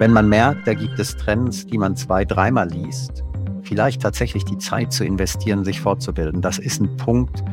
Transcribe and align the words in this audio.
Wenn 0.00 0.14
man 0.14 0.30
merkt, 0.30 0.66
da 0.66 0.72
gibt 0.72 0.98
es 0.98 1.14
Trends, 1.14 1.66
die 1.66 1.76
man 1.76 1.94
zwei, 1.94 2.24
dreimal 2.24 2.70
liest, 2.70 3.22
vielleicht 3.60 4.00
tatsächlich 4.00 4.46
die 4.46 4.56
Zeit 4.56 4.94
zu 4.94 5.04
investieren, 5.04 5.62
sich 5.62 5.82
fortzubilden. 5.82 6.40
Das 6.40 6.56
ist 6.56 6.80
ein 6.80 6.96
Punkt, 6.96 7.44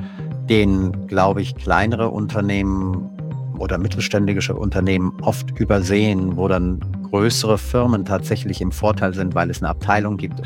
den, 0.49 1.07
glaube 1.07 1.41
ich, 1.41 1.57
kleinere 1.57 2.07
Unternehmen 2.07 3.09
oder 3.57 3.77
mittelständische 3.77 4.55
Unternehmen 4.55 5.11
oft 5.23 5.59
übersehen, 5.59 6.37
wo 6.37 6.47
dann 6.47 6.79
größere 7.11 7.57
Firmen 7.57 8.05
tatsächlich 8.05 8.61
im 8.61 8.71
Vorteil 8.71 9.13
sind, 9.13 9.35
weil 9.35 9.49
es 9.49 9.61
eine 9.61 9.67
Abteilung 9.67 10.15
gibt, 10.15 10.41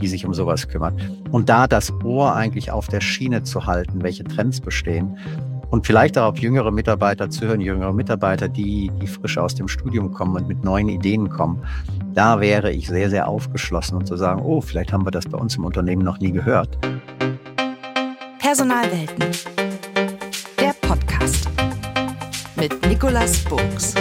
die 0.00 0.08
sich 0.08 0.26
um 0.26 0.34
sowas 0.34 0.66
kümmert. 0.66 0.94
Und 1.30 1.48
da 1.48 1.68
das 1.68 1.92
Ohr 2.02 2.34
eigentlich 2.34 2.72
auf 2.72 2.88
der 2.88 3.00
Schiene 3.00 3.44
zu 3.44 3.64
halten, 3.64 4.02
welche 4.02 4.24
Trends 4.24 4.60
bestehen 4.60 5.16
und 5.74 5.84
vielleicht 5.84 6.16
auch 6.16 6.28
auf 6.28 6.38
jüngere 6.38 6.70
Mitarbeiter 6.70 7.28
zu 7.30 7.46
hören, 7.46 7.60
jüngere 7.60 7.92
Mitarbeiter, 7.92 8.48
die, 8.48 8.92
die 9.02 9.08
frisch 9.08 9.38
aus 9.38 9.56
dem 9.56 9.66
Studium 9.66 10.14
kommen 10.14 10.36
und 10.36 10.46
mit 10.46 10.62
neuen 10.62 10.88
Ideen 10.88 11.28
kommen, 11.28 11.64
da 12.14 12.38
wäre 12.38 12.70
ich 12.70 12.86
sehr, 12.86 13.10
sehr 13.10 13.26
aufgeschlossen 13.26 13.98
und 13.98 14.06
zu 14.06 14.16
sagen, 14.16 14.40
oh, 14.40 14.60
vielleicht 14.60 14.92
haben 14.92 15.04
wir 15.04 15.10
das 15.10 15.26
bei 15.26 15.36
uns 15.36 15.56
im 15.56 15.64
Unternehmen 15.64 16.04
noch 16.04 16.20
nie 16.20 16.30
gehört. 16.30 16.78
Personalwelten. 18.38 19.24
Der 20.60 20.74
Podcast 20.80 21.48
mit 22.54 22.86
Nicolas 22.86 23.42
Burgs. 23.42 23.94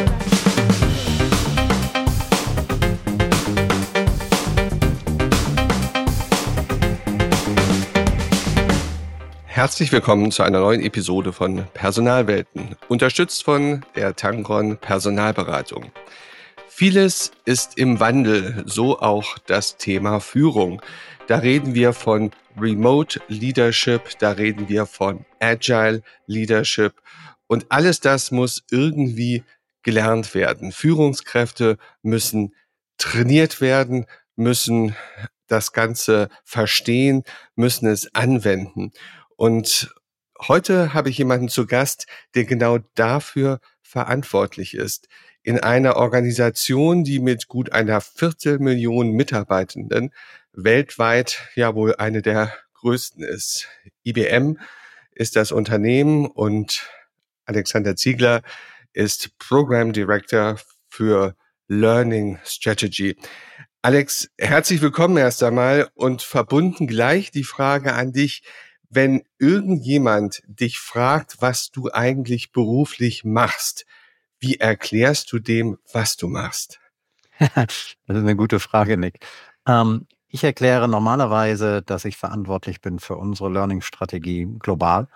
Herzlich 9.63 9.93
willkommen 9.93 10.29
zu 10.29 10.43
einer 10.43 10.59
neuen 10.59 10.81
Episode 10.81 11.31
von 11.31 11.65
Personalwelten, 11.73 12.75
unterstützt 12.89 13.45
von 13.45 13.85
der 13.95 14.13
Tangron 14.13 14.75
Personalberatung. 14.77 15.93
Vieles 16.67 17.31
ist 17.45 17.77
im 17.77 18.01
Wandel, 18.01 18.63
so 18.65 18.99
auch 18.99 19.37
das 19.45 19.77
Thema 19.77 20.19
Führung. 20.19 20.81
Da 21.27 21.37
reden 21.37 21.75
wir 21.75 21.93
von 21.93 22.31
Remote 22.59 23.21
Leadership, 23.29 24.19
da 24.19 24.31
reden 24.31 24.67
wir 24.67 24.85
von 24.85 25.23
Agile 25.39 26.01
Leadership 26.27 26.95
und 27.47 27.65
alles 27.69 28.01
das 28.01 28.31
muss 28.31 28.65
irgendwie 28.69 29.45
gelernt 29.81 30.35
werden. 30.35 30.73
Führungskräfte 30.73 31.77
müssen 32.01 32.53
trainiert 32.97 33.61
werden, 33.61 34.07
müssen 34.35 34.93
das 35.47 35.71
Ganze 35.71 36.27
verstehen, 36.43 37.23
müssen 37.55 37.87
es 37.87 38.13
anwenden. 38.13 38.91
Und 39.35 39.93
heute 40.39 40.93
habe 40.93 41.09
ich 41.09 41.17
jemanden 41.17 41.49
zu 41.49 41.65
Gast, 41.65 42.07
der 42.35 42.45
genau 42.45 42.79
dafür 42.95 43.59
verantwortlich 43.81 44.73
ist. 44.73 45.07
In 45.43 45.59
einer 45.59 45.97
Organisation, 45.97 47.03
die 47.03 47.19
mit 47.19 47.47
gut 47.47 47.71
einer 47.71 48.01
Viertelmillion 48.01 49.11
Mitarbeitenden 49.11 50.13
weltweit 50.53 51.49
ja 51.55 51.75
wohl 51.75 51.95
eine 51.95 52.21
der 52.21 52.53
größten 52.75 53.23
ist. 53.23 53.67
IBM 54.05 54.59
ist 55.11 55.35
das 55.35 55.51
Unternehmen 55.51 56.25
und 56.25 56.89
Alexander 57.45 57.95
Ziegler 57.95 58.41
ist 58.93 59.37
Program 59.37 59.93
Director 59.93 60.57
für 60.89 61.35
Learning 61.67 62.39
Strategy. 62.43 63.17
Alex, 63.81 64.29
herzlich 64.37 64.81
willkommen 64.81 65.17
erst 65.17 65.43
einmal 65.43 65.89
und 65.93 66.21
verbunden 66.21 66.87
gleich 66.87 67.31
die 67.31 67.43
Frage 67.43 67.93
an 67.93 68.13
dich 68.13 68.43
wenn 68.95 69.23
irgendjemand 69.39 70.43
dich 70.47 70.79
fragt, 70.79 71.41
was 71.41 71.71
du 71.71 71.91
eigentlich 71.91 72.51
beruflich 72.51 73.23
machst, 73.23 73.85
wie 74.39 74.57
erklärst 74.57 75.31
du 75.31 75.39
dem, 75.39 75.77
was 75.91 76.17
du 76.17 76.27
machst? 76.27 76.79
das 77.39 77.95
ist 78.07 78.15
eine 78.15 78.35
gute 78.35 78.59
Frage, 78.59 78.97
Nick. 78.97 79.25
Ähm, 79.67 80.07
ich 80.27 80.43
erkläre 80.43 80.87
normalerweise, 80.87 81.81
dass 81.81 82.05
ich 82.05 82.17
verantwortlich 82.17 82.81
bin 82.81 82.99
für 82.99 83.15
unsere 83.15 83.49
Learning-Strategie 83.49 84.47
global. 84.59 85.07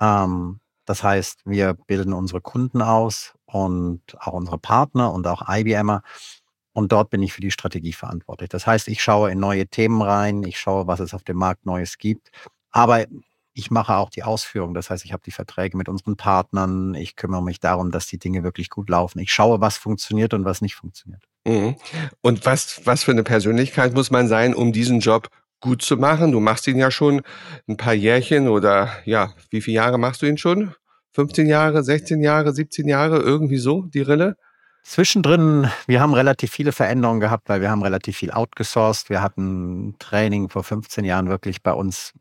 Ähm, 0.00 0.60
das 0.84 1.02
heißt, 1.02 1.40
wir 1.44 1.74
bilden 1.74 2.12
unsere 2.12 2.40
Kunden 2.40 2.82
aus 2.82 3.34
und 3.46 4.02
auch 4.18 4.32
unsere 4.32 4.58
Partner 4.58 5.12
und 5.12 5.26
auch 5.26 5.42
IBMer. 5.48 6.02
Und 6.72 6.90
dort 6.90 7.10
bin 7.10 7.22
ich 7.22 7.32
für 7.32 7.40
die 7.40 7.52
Strategie 7.52 7.92
verantwortlich. 7.92 8.48
Das 8.48 8.66
heißt, 8.66 8.88
ich 8.88 9.02
schaue 9.02 9.30
in 9.30 9.38
neue 9.38 9.66
Themen 9.66 10.02
rein, 10.02 10.42
ich 10.42 10.58
schaue, 10.58 10.88
was 10.88 11.00
es 11.00 11.14
auf 11.14 11.22
dem 11.22 11.36
Markt 11.36 11.66
Neues 11.66 11.98
gibt 11.98 12.30
aber 12.74 13.04
ich 13.54 13.70
mache 13.70 13.94
auch 13.94 14.10
die 14.10 14.24
Ausführung. 14.24 14.74
Das 14.74 14.90
heißt, 14.90 15.04
ich 15.04 15.12
habe 15.12 15.22
die 15.24 15.30
Verträge 15.30 15.76
mit 15.76 15.88
unseren 15.88 16.16
Partnern. 16.16 16.94
Ich 16.96 17.14
kümmere 17.14 17.42
mich 17.42 17.60
darum, 17.60 17.92
dass 17.92 18.08
die 18.08 18.18
Dinge 18.18 18.42
wirklich 18.42 18.68
gut 18.68 18.90
laufen. 18.90 19.20
Ich 19.20 19.32
schaue, 19.32 19.60
was 19.60 19.76
funktioniert 19.76 20.34
und 20.34 20.44
was 20.44 20.60
nicht 20.60 20.74
funktioniert. 20.74 21.22
Mhm. 21.46 21.76
Und 22.20 22.44
was, 22.44 22.80
was 22.84 23.04
für 23.04 23.12
eine 23.12 23.22
Persönlichkeit 23.22 23.94
muss 23.94 24.10
man 24.10 24.26
sein, 24.26 24.54
um 24.54 24.72
diesen 24.72 24.98
Job 24.98 25.28
gut 25.60 25.82
zu 25.82 25.96
machen? 25.96 26.32
Du 26.32 26.40
machst 26.40 26.66
ihn 26.66 26.76
ja 26.76 26.90
schon 26.90 27.22
ein 27.68 27.76
paar 27.76 27.94
Jährchen 27.94 28.48
oder 28.48 28.90
ja, 29.04 29.32
wie 29.50 29.60
viele 29.60 29.76
Jahre 29.76 29.96
machst 29.96 30.22
du 30.22 30.26
ihn 30.26 30.36
schon? 30.36 30.74
15 31.12 31.46
Jahre, 31.46 31.84
16 31.84 32.20
Jahre, 32.22 32.52
17 32.52 32.88
Jahre, 32.88 33.18
irgendwie 33.18 33.58
so, 33.58 33.82
die 33.82 34.02
Rille? 34.02 34.36
Zwischendrin, 34.82 35.70
wir 35.86 36.00
haben 36.00 36.12
relativ 36.12 36.50
viele 36.50 36.72
Veränderungen 36.72 37.20
gehabt, 37.20 37.48
weil 37.48 37.60
wir 37.60 37.70
haben 37.70 37.84
relativ 37.84 38.16
viel 38.16 38.32
outgesourced. 38.32 39.10
Wir 39.10 39.22
hatten 39.22 39.94
Training 40.00 40.48
vor 40.48 40.64
15 40.64 41.04
Jahren 41.04 41.28
wirklich 41.28 41.62
bei 41.62 41.72
uns 41.72 42.12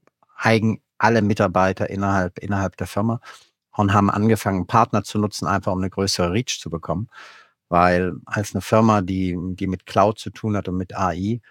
eigen 0.43 0.81
alle 0.97 1.21
Mitarbeiter 1.21 1.89
innerhalb, 1.89 2.39
innerhalb 2.39 2.77
der 2.77 2.87
Firma 2.87 3.19
und 3.75 3.93
haben 3.93 4.09
angefangen, 4.09 4.67
Partner 4.67 5.03
zu 5.03 5.19
nutzen, 5.19 5.47
einfach 5.47 5.71
um 5.71 5.79
eine 5.79 5.89
größere 5.89 6.31
Reach 6.31 6.59
zu 6.59 6.69
bekommen. 6.69 7.09
Weil 7.69 8.13
als 8.25 8.53
eine 8.53 8.61
Firma, 8.61 9.01
die, 9.01 9.37
die 9.55 9.67
mit 9.67 9.85
Cloud 9.85 10.19
zu 10.19 10.29
tun 10.29 10.55
hat 10.55 10.67
und 10.67 10.77
mit 10.77 10.95
AI, 10.95 11.41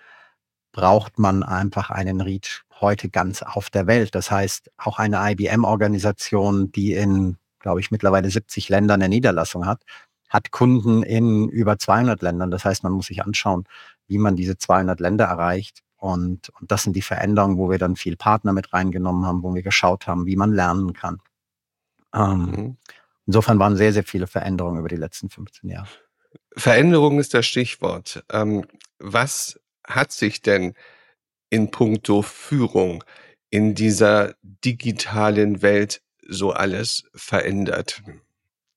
braucht 0.73 1.19
man 1.19 1.43
einfach 1.43 1.91
einen 1.91 2.21
Reach 2.21 2.63
heute 2.81 3.11
ganz 3.11 3.43
auf 3.43 3.71
der 3.71 3.87
Welt. 3.87 4.15
Das 4.15 4.31
heißt, 4.31 4.71
auch 4.79 4.99
eine 4.99 5.19
IBM-Organisation, 5.33 6.73
die 6.73 6.95
in, 6.95 7.39
glaube 7.59 7.81
ich, 7.81 7.91
mittlerweile 7.91 8.31
70 8.31 8.69
Ländern 8.69 9.03
eine 9.03 9.09
Niederlassung 9.09 9.67
hat, 9.67 9.83
hat 10.29 10.51
Kunden 10.51 11.03
in 11.03 11.49
über 11.49 11.79
200 11.79 12.23
Ländern. 12.23 12.51
Das 12.51 12.65
heißt, 12.65 12.85
man 12.85 12.93
muss 12.93 13.07
sich 13.07 13.23
anschauen, 13.23 13.65
wie 14.07 14.19
man 14.19 14.37
diese 14.37 14.57
200 14.57 15.01
Länder 15.01 15.27
erreicht 15.27 15.83
und, 16.03 16.49
und 16.61 16.73
das 16.73 16.83
sind 16.83 16.97
die 16.97 17.03
Veränderungen, 17.03 17.59
wo 17.59 17.71
wir 17.71 17.79
dann 17.79 17.95
viel 17.95 18.17
Partner 18.17 18.53
mit 18.53 18.73
reingenommen 18.73 19.25
haben, 19.25 19.45
wo 19.45 19.55
wir 19.55 19.63
geschaut 19.63 20.09
haben, 20.09 20.27
wie 20.27 20.35
man 20.35 20.53
lernen 20.53 20.95
kann. 20.95 21.21
Ähm, 22.13 22.39
mhm. 22.39 22.77
Insofern 23.27 23.61
waren 23.61 23.77
sehr, 23.77 23.93
sehr 23.93 24.03
viele 24.03 24.27
Veränderungen 24.27 24.81
über 24.81 24.89
die 24.89 24.97
letzten 24.97 25.31
15 25.31 25.71
Jahre. 25.71 25.87
Veränderung 26.57 27.21
ist 27.21 27.35
das 27.35 27.47
Stichwort. 27.47 28.25
Ähm, 28.33 28.67
was 28.99 29.61
hat 29.87 30.11
sich 30.11 30.43
denn 30.43 30.75
in 31.51 31.71
puncto 31.71 32.23
Führung 32.23 33.05
in 33.51 33.77
dieser 33.77 34.35
digitalen 34.43 35.62
Welt 35.62 36.03
so 36.27 36.51
alles 36.51 37.05
verändert? 37.15 38.03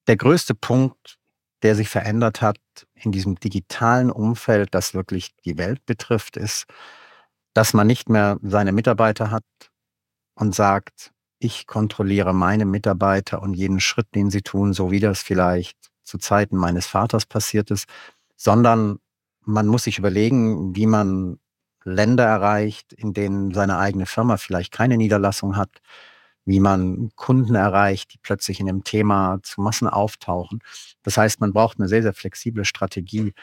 Der 0.06 0.16
größte 0.16 0.53
Punkt, 0.53 1.18
der 1.64 1.75
sich 1.75 1.90
verändert 1.90 2.44
hat 2.44 2.59
in 2.94 3.12
diesem 3.12 3.40
digitalen 3.40 4.12
Umfeld, 4.12 4.75
das 4.75 4.94
wirklich 4.94 5.35
die 5.44 5.58
Welt 5.58 5.84
betrifft, 5.88 6.38
ist, 6.38 6.68
dass 7.55 7.73
man 7.73 7.88
nicht 7.88 8.09
mehr 8.09 8.38
seine 8.43 8.73
Mitarbeiter 8.73 9.31
hat 9.31 9.45
und 10.35 10.53
sagt, 10.53 11.11
ich 11.39 11.67
kontrolliere 11.67 12.33
meine 12.33 12.66
Mitarbeiter 12.66 13.41
und 13.41 13.53
jeden 13.55 13.79
Schritt, 13.79 14.07
den 14.13 14.29
sie 14.29 14.41
tun, 14.41 14.73
so 14.73 14.91
wie 14.91 14.99
das 14.99 15.21
vielleicht 15.21 15.77
zu 16.03 16.17
Zeiten 16.17 16.57
meines 16.57 16.85
Vaters 16.85 17.25
passiert 17.25 17.71
ist, 17.71 17.88
sondern 18.35 18.99
man 19.41 19.67
muss 19.67 19.85
sich 19.85 19.97
überlegen, 19.97 20.75
wie 20.75 20.85
man 20.85 21.39
Länder 21.85 22.25
erreicht, 22.25 22.91
in 22.93 23.13
denen 23.13 23.53
seine 23.53 23.77
eigene 23.77 24.05
Firma 24.05 24.37
vielleicht 24.37 24.73
keine 24.73 24.97
Niederlassung 24.97 25.55
hat, 25.55 25.69
wie 26.43 26.59
man 26.59 27.11
Kunden 27.16 27.55
erreicht, 27.55 28.13
die 28.13 28.19
plötzlich 28.22 28.59
in 28.59 28.66
dem 28.66 28.83
Thema 28.83 29.39
zu 29.43 29.61
Massen 29.61 29.87
auftauchen. 29.87 30.59
Das 31.03 31.17
heißt, 31.17 31.39
man 31.39 31.53
braucht 31.53 31.79
eine 31.79 31.87
sehr, 31.87 32.03
sehr 32.03 32.13
flexible 32.13 32.66
Strategie, 32.66 33.33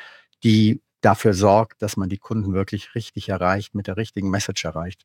die 0.44 0.82
dafür 1.02 1.34
sorgt, 1.34 1.82
dass 1.82 1.96
man 1.96 2.08
die 2.08 2.18
Kunden 2.18 2.54
wirklich 2.54 2.94
richtig 2.94 3.28
erreicht, 3.28 3.74
mit 3.74 3.86
der 3.86 3.96
richtigen 3.96 4.30
Message 4.30 4.64
erreicht. 4.64 5.04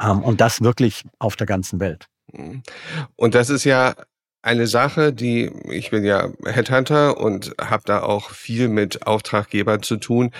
Ähm, 0.00 0.22
und 0.22 0.40
das 0.40 0.62
wirklich 0.62 1.04
auf 1.18 1.36
der 1.36 1.46
ganzen 1.46 1.80
Welt. 1.80 2.06
Mhm. 2.32 2.62
Und 3.16 3.34
das 3.34 3.50
ist 3.50 3.64
ja 3.64 3.94
eine 4.42 4.66
Sache, 4.66 5.12
die 5.12 5.50
ich 5.68 5.90
bin 5.90 6.04
ja 6.04 6.30
Headhunter 6.44 7.18
und 7.18 7.54
habe 7.60 7.82
da 7.84 8.02
auch 8.02 8.30
viel 8.30 8.68
mit 8.68 9.06
Auftraggebern 9.06 9.82
zu 9.82 9.96
tun, 9.96 10.30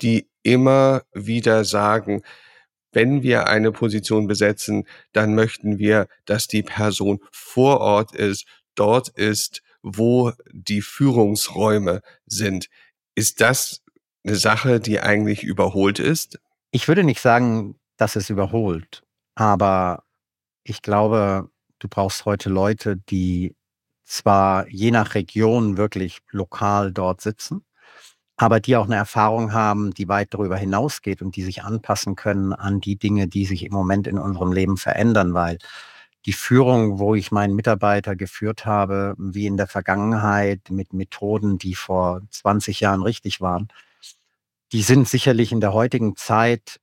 die 0.00 0.28
immer 0.42 1.02
wieder 1.12 1.64
sagen, 1.64 2.22
wenn 2.92 3.22
wir 3.22 3.46
eine 3.46 3.70
Position 3.70 4.26
besetzen, 4.26 4.86
dann 5.12 5.34
möchten 5.34 5.78
wir, 5.78 6.08
dass 6.24 6.48
die 6.48 6.62
Person 6.62 7.20
vor 7.30 7.80
Ort 7.80 8.14
ist, 8.14 8.46
dort 8.74 9.08
ist, 9.10 9.62
wo 9.82 10.32
die 10.50 10.82
Führungsräume 10.82 12.00
sind. 12.26 12.68
Ist 13.14 13.40
das 13.40 13.82
eine 14.24 14.36
Sache, 14.36 14.80
die 14.80 15.00
eigentlich 15.00 15.42
überholt 15.42 15.98
ist? 15.98 16.38
Ich 16.70 16.88
würde 16.88 17.04
nicht 17.04 17.20
sagen, 17.20 17.76
dass 17.96 18.16
es 18.16 18.30
überholt, 18.30 19.02
aber 19.34 20.04
ich 20.64 20.82
glaube, 20.82 21.50
du 21.78 21.88
brauchst 21.88 22.24
heute 22.24 22.50
Leute, 22.50 22.96
die 22.96 23.56
zwar 24.04 24.68
je 24.68 24.90
nach 24.90 25.14
Region 25.14 25.76
wirklich 25.76 26.20
lokal 26.30 26.92
dort 26.92 27.20
sitzen, 27.20 27.64
aber 28.36 28.60
die 28.60 28.76
auch 28.76 28.86
eine 28.86 28.96
Erfahrung 28.96 29.52
haben, 29.52 29.92
die 29.92 30.08
weit 30.08 30.34
darüber 30.34 30.56
hinausgeht 30.56 31.22
und 31.22 31.36
die 31.36 31.42
sich 31.42 31.62
anpassen 31.62 32.16
können 32.16 32.52
an 32.52 32.80
die 32.80 32.96
Dinge, 32.96 33.28
die 33.28 33.44
sich 33.46 33.64
im 33.64 33.72
Moment 33.72 34.06
in 34.06 34.18
unserem 34.18 34.52
Leben 34.52 34.76
verändern, 34.76 35.34
weil 35.34 35.58
die 36.26 36.32
Führung, 36.32 36.98
wo 36.98 37.14
ich 37.14 37.32
meinen 37.32 37.54
Mitarbeiter 37.54 38.16
geführt 38.16 38.66
habe, 38.66 39.14
wie 39.18 39.46
in 39.46 39.56
der 39.56 39.66
Vergangenheit 39.66 40.70
mit 40.70 40.92
Methoden, 40.92 41.58
die 41.58 41.74
vor 41.74 42.22
20 42.30 42.80
Jahren 42.80 43.02
richtig 43.02 43.40
waren, 43.40 43.68
die 44.72 44.82
sind 44.82 45.08
sicherlich 45.08 45.52
in 45.52 45.60
der 45.60 45.72
heutigen 45.72 46.16
Zeit 46.16 46.80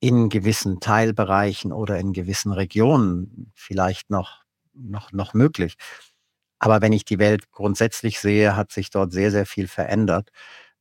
in 0.00 0.28
gewissen 0.28 0.80
Teilbereichen 0.80 1.72
oder 1.72 1.98
in 1.98 2.12
gewissen 2.12 2.52
Regionen 2.52 3.52
vielleicht 3.54 4.10
noch, 4.10 4.42
noch, 4.74 5.12
noch 5.12 5.34
möglich. 5.34 5.74
Aber 6.58 6.80
wenn 6.80 6.92
ich 6.92 7.04
die 7.04 7.18
Welt 7.18 7.50
grundsätzlich 7.50 8.20
sehe, 8.20 8.56
hat 8.56 8.72
sich 8.72 8.90
dort 8.90 9.12
sehr, 9.12 9.30
sehr 9.30 9.46
viel 9.46 9.68
verändert. 9.68 10.30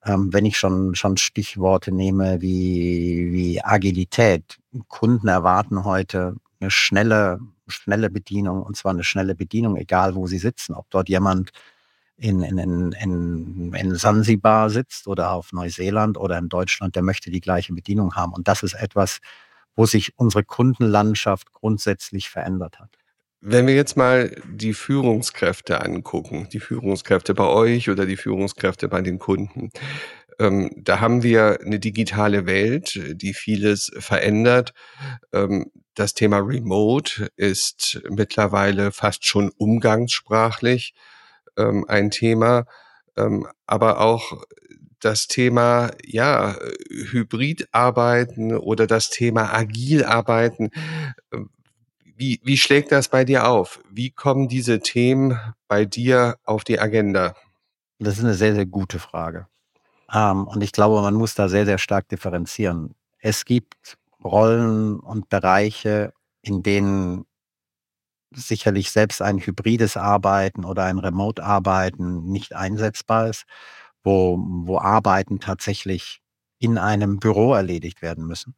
Ähm, 0.04 0.34
wenn 0.34 0.46
ich 0.46 0.58
schon, 0.58 0.96
schon 0.96 1.18
Stichworte 1.18 1.92
nehme 1.92 2.42
wie, 2.42 3.32
wie 3.32 3.64
Agilität. 3.64 4.58
Kunden 4.88 5.28
erwarten 5.28 5.84
heute 5.84 6.36
eine 6.60 6.72
schnelle, 6.72 7.40
schnelle 7.68 8.10
Bedienung 8.10 8.64
und 8.64 8.78
zwar 8.78 8.92
eine 8.92 9.04
schnelle 9.04 9.36
Bedienung, 9.36 9.76
egal 9.78 10.16
wo 10.16 10.28
sie 10.28 10.40
sitzen. 10.40 10.74
Ob 10.74 10.90
dort 10.90 11.10
jemand 11.10 11.52
in, 12.18 12.42
in, 12.42 12.92
in, 12.92 13.74
in 13.74 13.96
Sansibar 13.96 14.70
sitzt 14.70 15.08
oder 15.08 15.32
auf 15.32 15.54
Neuseeland 15.54 16.18
oder 16.18 16.38
in 16.38 16.50
Deutschland, 16.50 16.96
der 16.96 17.04
möchte 17.04 17.30
die 17.30 17.42
gleiche 17.42 17.74
Bedienung 17.74 18.16
haben. 18.16 18.34
Und 18.34 18.48
das 18.48 18.64
ist 18.64 18.74
etwas, 18.74 19.20
wo 19.76 19.86
sich 19.86 20.14
unsere 20.18 20.44
Kundenlandschaft 20.44 21.54
grundsätzlich 21.54 22.30
verändert 22.30 22.80
hat. 22.80 22.90
Wenn 23.40 23.68
wir 23.68 23.76
jetzt 23.76 23.96
mal 23.96 24.36
die 24.52 24.74
Führungskräfte 24.74 25.82
angucken, 25.82 26.50
die 26.52 26.60
Führungskräfte 26.60 27.36
bei 27.36 27.46
euch 27.46 27.90
oder 27.90 28.08
die 28.08 28.18
Führungskräfte 28.18 28.88
bei 28.88 29.02
den 29.02 29.20
Kunden, 29.20 29.70
ähm, 30.40 30.72
da 30.76 31.00
haben 31.00 31.22
wir 31.22 31.60
eine 31.62 31.80
digitale 31.80 32.48
Welt, 32.48 33.00
die 33.14 33.34
vieles 33.36 33.92
verändert. 34.00 34.74
Ähm, 35.34 35.72
das 35.94 36.16
Thema 36.16 36.38
Remote 36.40 37.30
ist 37.36 38.02
mittlerweile 38.10 38.92
fast 38.92 39.26
schon 39.26 39.52
umgangssprachlich 39.58 40.94
ähm, 41.58 41.86
ein 41.88 42.12
Thema, 42.12 42.66
ähm, 43.16 43.48
aber 43.66 44.00
auch 44.00 44.44
das 45.00 45.28
Thema 45.28 45.92
ja 46.06 46.56
Hybridarbeiten 46.90 48.58
oder 48.58 48.88
das 48.88 49.10
Thema 49.10 49.54
agil 49.54 50.04
arbeiten. 50.04 50.72
Ähm, 51.32 51.50
wie, 52.16 52.42
wie 52.44 52.58
schlägt 52.58 52.92
das 52.92 53.10
bei 53.10 53.24
dir 53.26 53.48
auf? 53.48 53.80
Wie 53.92 54.10
kommen 54.10 54.48
diese 54.48 54.80
Themen 54.80 55.40
bei 55.68 55.86
dir 55.86 56.38
auf 56.46 56.64
die 56.64 56.80
Agenda? 56.80 57.36
Das 58.00 58.18
ist 58.18 58.24
eine 58.24 58.34
sehr, 58.34 58.56
sehr 58.56 58.66
gute 58.66 58.98
Frage. 59.00 59.48
Ähm, 60.12 60.48
und 60.48 60.64
ich 60.64 60.72
glaube, 60.72 61.02
man 61.02 61.14
muss 61.14 61.36
da 61.36 61.48
sehr, 61.48 61.66
sehr 61.66 61.78
stark 61.78 62.10
differenzieren. 62.10 62.96
Es 63.20 63.46
gibt 63.46 63.98
Rollen 64.24 65.00
und 65.00 65.30
Bereiche, 65.30 66.14
in 66.42 66.64
denen 66.64 67.26
sicherlich 68.32 68.92
selbst 68.92 69.22
ein 69.22 69.40
hybrides 69.40 69.98
Arbeiten 69.98 70.66
oder 70.66 70.86
ein 70.86 71.00
Remote-Arbeiten 71.00 72.24
nicht 72.26 72.56
einsetzbar 72.56 73.28
ist, 73.28 73.46
wo, 74.04 74.38
wo 74.40 74.80
Arbeiten 74.80 75.40
tatsächlich 75.40 76.22
in 76.60 76.78
einem 76.78 77.20
Büro 77.20 77.54
erledigt 77.54 78.02
werden 78.02 78.26
müssen. 78.26 78.56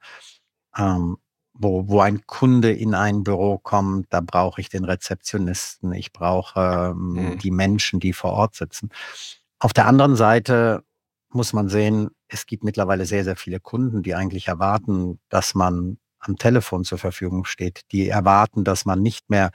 Ähm, 0.77 1.18
wo, 1.54 1.89
wo 1.89 2.00
ein 2.00 2.25
Kunde 2.25 2.71
in 2.71 2.95
ein 2.95 3.24
Büro 3.24 3.57
kommt, 3.57 4.07
da 4.12 4.21
brauche 4.21 4.62
ich 4.62 4.69
den 4.69 4.86
Rezeptionisten, 4.86 5.92
ich 5.92 6.13
brauche 6.13 6.94
ähm, 6.94 7.13
mhm. 7.13 7.38
die 7.39 7.51
Menschen, 7.51 8.00
die 8.00 8.13
vor 8.13 8.31
Ort 8.31 8.56
sitzen. 8.56 8.89
Auf 9.60 9.74
der 9.74 9.86
anderen 9.86 10.15
Seite 10.15 10.83
muss 11.31 11.51
man 11.51 11.68
sehen, 11.68 12.10
es 12.27 12.45
gibt 12.45 12.63
mittlerweile 12.63 13.06
sehr, 13.06 13.24
sehr 13.24 13.36
viele 13.36 13.60
Kunden, 13.60 14.04
die 14.04 14.15
eigentlich 14.15 14.48
erwarten, 14.48 15.19
dass 15.30 15.54
man 15.54 15.98
am 16.19 16.38
Telefon 16.38 16.83
zur 16.83 16.98
Verfügung 16.98 17.45
steht. 17.45 17.81
Die 17.92 18.07
erwarten, 18.10 18.63
dass 18.63 18.86
man 18.86 19.01
nicht 19.01 19.30
mehr 19.30 19.51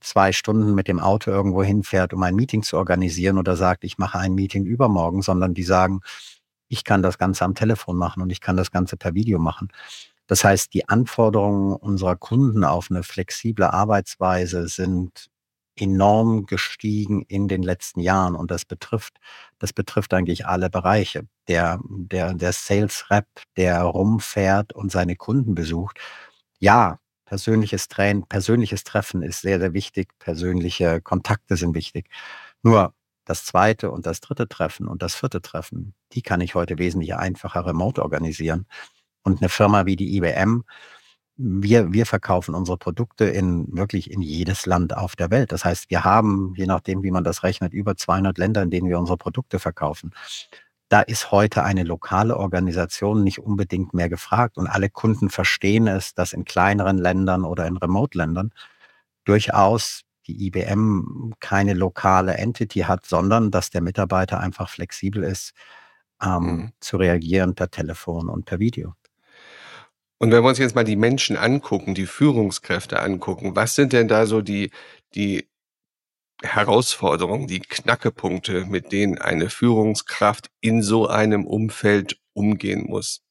zwei 0.00 0.32
Stunden 0.32 0.74
mit 0.74 0.88
dem 0.88 1.00
Auto 1.00 1.30
irgendwo 1.30 1.62
hinfährt, 1.62 2.12
um 2.12 2.22
ein 2.22 2.34
Meeting 2.34 2.62
zu 2.62 2.76
organisieren 2.76 3.38
oder 3.38 3.56
sagt, 3.56 3.84
ich 3.84 3.98
mache 3.98 4.18
ein 4.18 4.34
Meeting 4.34 4.64
übermorgen, 4.66 5.22
sondern 5.22 5.54
die 5.54 5.62
sagen, 5.62 6.00
ich 6.68 6.84
kann 6.84 7.02
das 7.02 7.18
Ganze 7.18 7.44
am 7.44 7.54
Telefon 7.54 7.96
machen 7.96 8.22
und 8.22 8.30
ich 8.30 8.40
kann 8.40 8.56
das 8.56 8.70
Ganze 8.70 8.96
per 8.96 9.14
Video 9.14 9.38
machen. 9.38 9.68
Das 10.26 10.44
heißt, 10.44 10.72
die 10.74 10.88
Anforderungen 10.88 11.74
unserer 11.74 12.16
Kunden 12.16 12.64
auf 12.64 12.90
eine 12.90 13.02
flexible 13.02 13.64
Arbeitsweise 13.64 14.68
sind 14.68 15.28
enorm 15.80 16.46
gestiegen 16.46 17.22
in 17.22 17.48
den 17.48 17.62
letzten 17.62 18.00
Jahren 18.00 18.34
und 18.36 18.50
das 18.50 18.64
betrifft, 18.64 19.18
das 19.58 19.72
betrifft 19.72 20.14
eigentlich 20.14 20.46
alle 20.46 20.70
Bereiche. 20.70 21.26
Der, 21.48 21.80
der, 21.84 22.34
der 22.34 22.52
Sales 22.52 23.10
Rep, 23.10 23.26
der 23.56 23.82
rumfährt 23.82 24.72
und 24.72 24.92
seine 24.92 25.16
Kunden 25.16 25.54
besucht. 25.54 25.98
Ja, 26.58 26.98
persönliches 27.24 27.88
Train, 27.88 28.24
persönliches 28.26 28.84
Treffen 28.84 29.22
ist 29.22 29.40
sehr, 29.40 29.60
sehr 29.60 29.72
wichtig. 29.72 30.10
Persönliche 30.18 31.00
Kontakte 31.00 31.56
sind 31.56 31.74
wichtig. 31.74 32.08
Nur 32.62 32.94
das 33.24 33.44
zweite 33.44 33.90
und 33.90 34.06
das 34.06 34.20
dritte 34.20 34.48
Treffen 34.48 34.88
und 34.88 35.02
das 35.02 35.14
vierte 35.14 35.40
Treffen, 35.40 35.94
die 36.12 36.22
kann 36.22 36.40
ich 36.40 36.54
heute 36.54 36.78
wesentlich 36.78 37.14
einfacher 37.14 37.64
remote 37.66 38.02
organisieren. 38.02 38.66
Und 39.22 39.40
eine 39.40 39.48
Firma 39.48 39.86
wie 39.86 39.96
die 39.96 40.16
IBM, 40.16 40.64
wir, 41.42 41.92
wir 41.92 42.04
verkaufen 42.04 42.54
unsere 42.54 42.76
Produkte 42.76 43.24
in 43.24 43.66
wirklich 43.74 44.10
in 44.10 44.20
jedes 44.20 44.66
Land 44.66 44.94
auf 44.94 45.16
der 45.16 45.30
Welt. 45.30 45.52
Das 45.52 45.64
heißt, 45.64 45.88
wir 45.88 46.04
haben, 46.04 46.52
je 46.56 46.66
nachdem, 46.66 47.02
wie 47.02 47.10
man 47.10 47.24
das 47.24 47.42
rechnet, 47.42 47.72
über 47.72 47.96
200 47.96 48.36
Länder, 48.36 48.62
in 48.62 48.70
denen 48.70 48.88
wir 48.88 48.98
unsere 48.98 49.16
Produkte 49.16 49.58
verkaufen. 49.58 50.12
Da 50.90 51.00
ist 51.00 51.30
heute 51.30 51.62
eine 51.62 51.84
lokale 51.84 52.36
Organisation 52.36 53.24
nicht 53.24 53.38
unbedingt 53.38 53.94
mehr 53.94 54.10
gefragt 54.10 54.58
und 54.58 54.66
alle 54.66 54.90
Kunden 54.90 55.30
verstehen 55.30 55.86
es, 55.86 56.14
dass 56.14 56.34
in 56.34 56.44
kleineren 56.44 56.98
Ländern 56.98 57.44
oder 57.44 57.66
in 57.66 57.76
Remote-Ländern 57.78 58.52
durchaus 59.24 60.02
die 60.26 60.46
IBM 60.46 61.34
keine 61.40 61.74
lokale 61.74 62.34
Entity 62.34 62.80
hat, 62.80 63.06
sondern 63.06 63.50
dass 63.50 63.70
der 63.70 63.80
Mitarbeiter 63.80 64.40
einfach 64.40 64.68
flexibel 64.68 65.22
ist, 65.22 65.54
ähm, 66.22 66.42
mhm. 66.42 66.72
zu 66.80 66.98
reagieren 66.98 67.54
per 67.54 67.70
Telefon 67.70 68.28
und 68.28 68.44
per 68.44 68.58
Video. 68.58 68.94
Und 70.22 70.32
wenn 70.32 70.42
wir 70.42 70.50
uns 70.50 70.58
jetzt 70.58 70.74
mal 70.74 70.84
die 70.84 70.96
Menschen 70.96 71.36
angucken, 71.38 71.94
die 71.94 72.06
Führungskräfte 72.06 73.00
angucken, 73.00 73.56
was 73.56 73.74
sind 73.74 73.94
denn 73.94 74.06
da 74.06 74.26
so 74.26 74.42
die, 74.42 74.70
die 75.14 75.48
Herausforderungen, 76.42 77.46
die 77.46 77.60
Knackepunkte, 77.60 78.66
mit 78.66 78.92
denen 78.92 79.18
eine 79.18 79.48
Führungskraft 79.48 80.50
in 80.60 80.82
so 80.82 81.06
einem 81.06 81.46
Umfeld 81.46 82.20
umgehen 82.34 82.84
muss? 82.86 83.22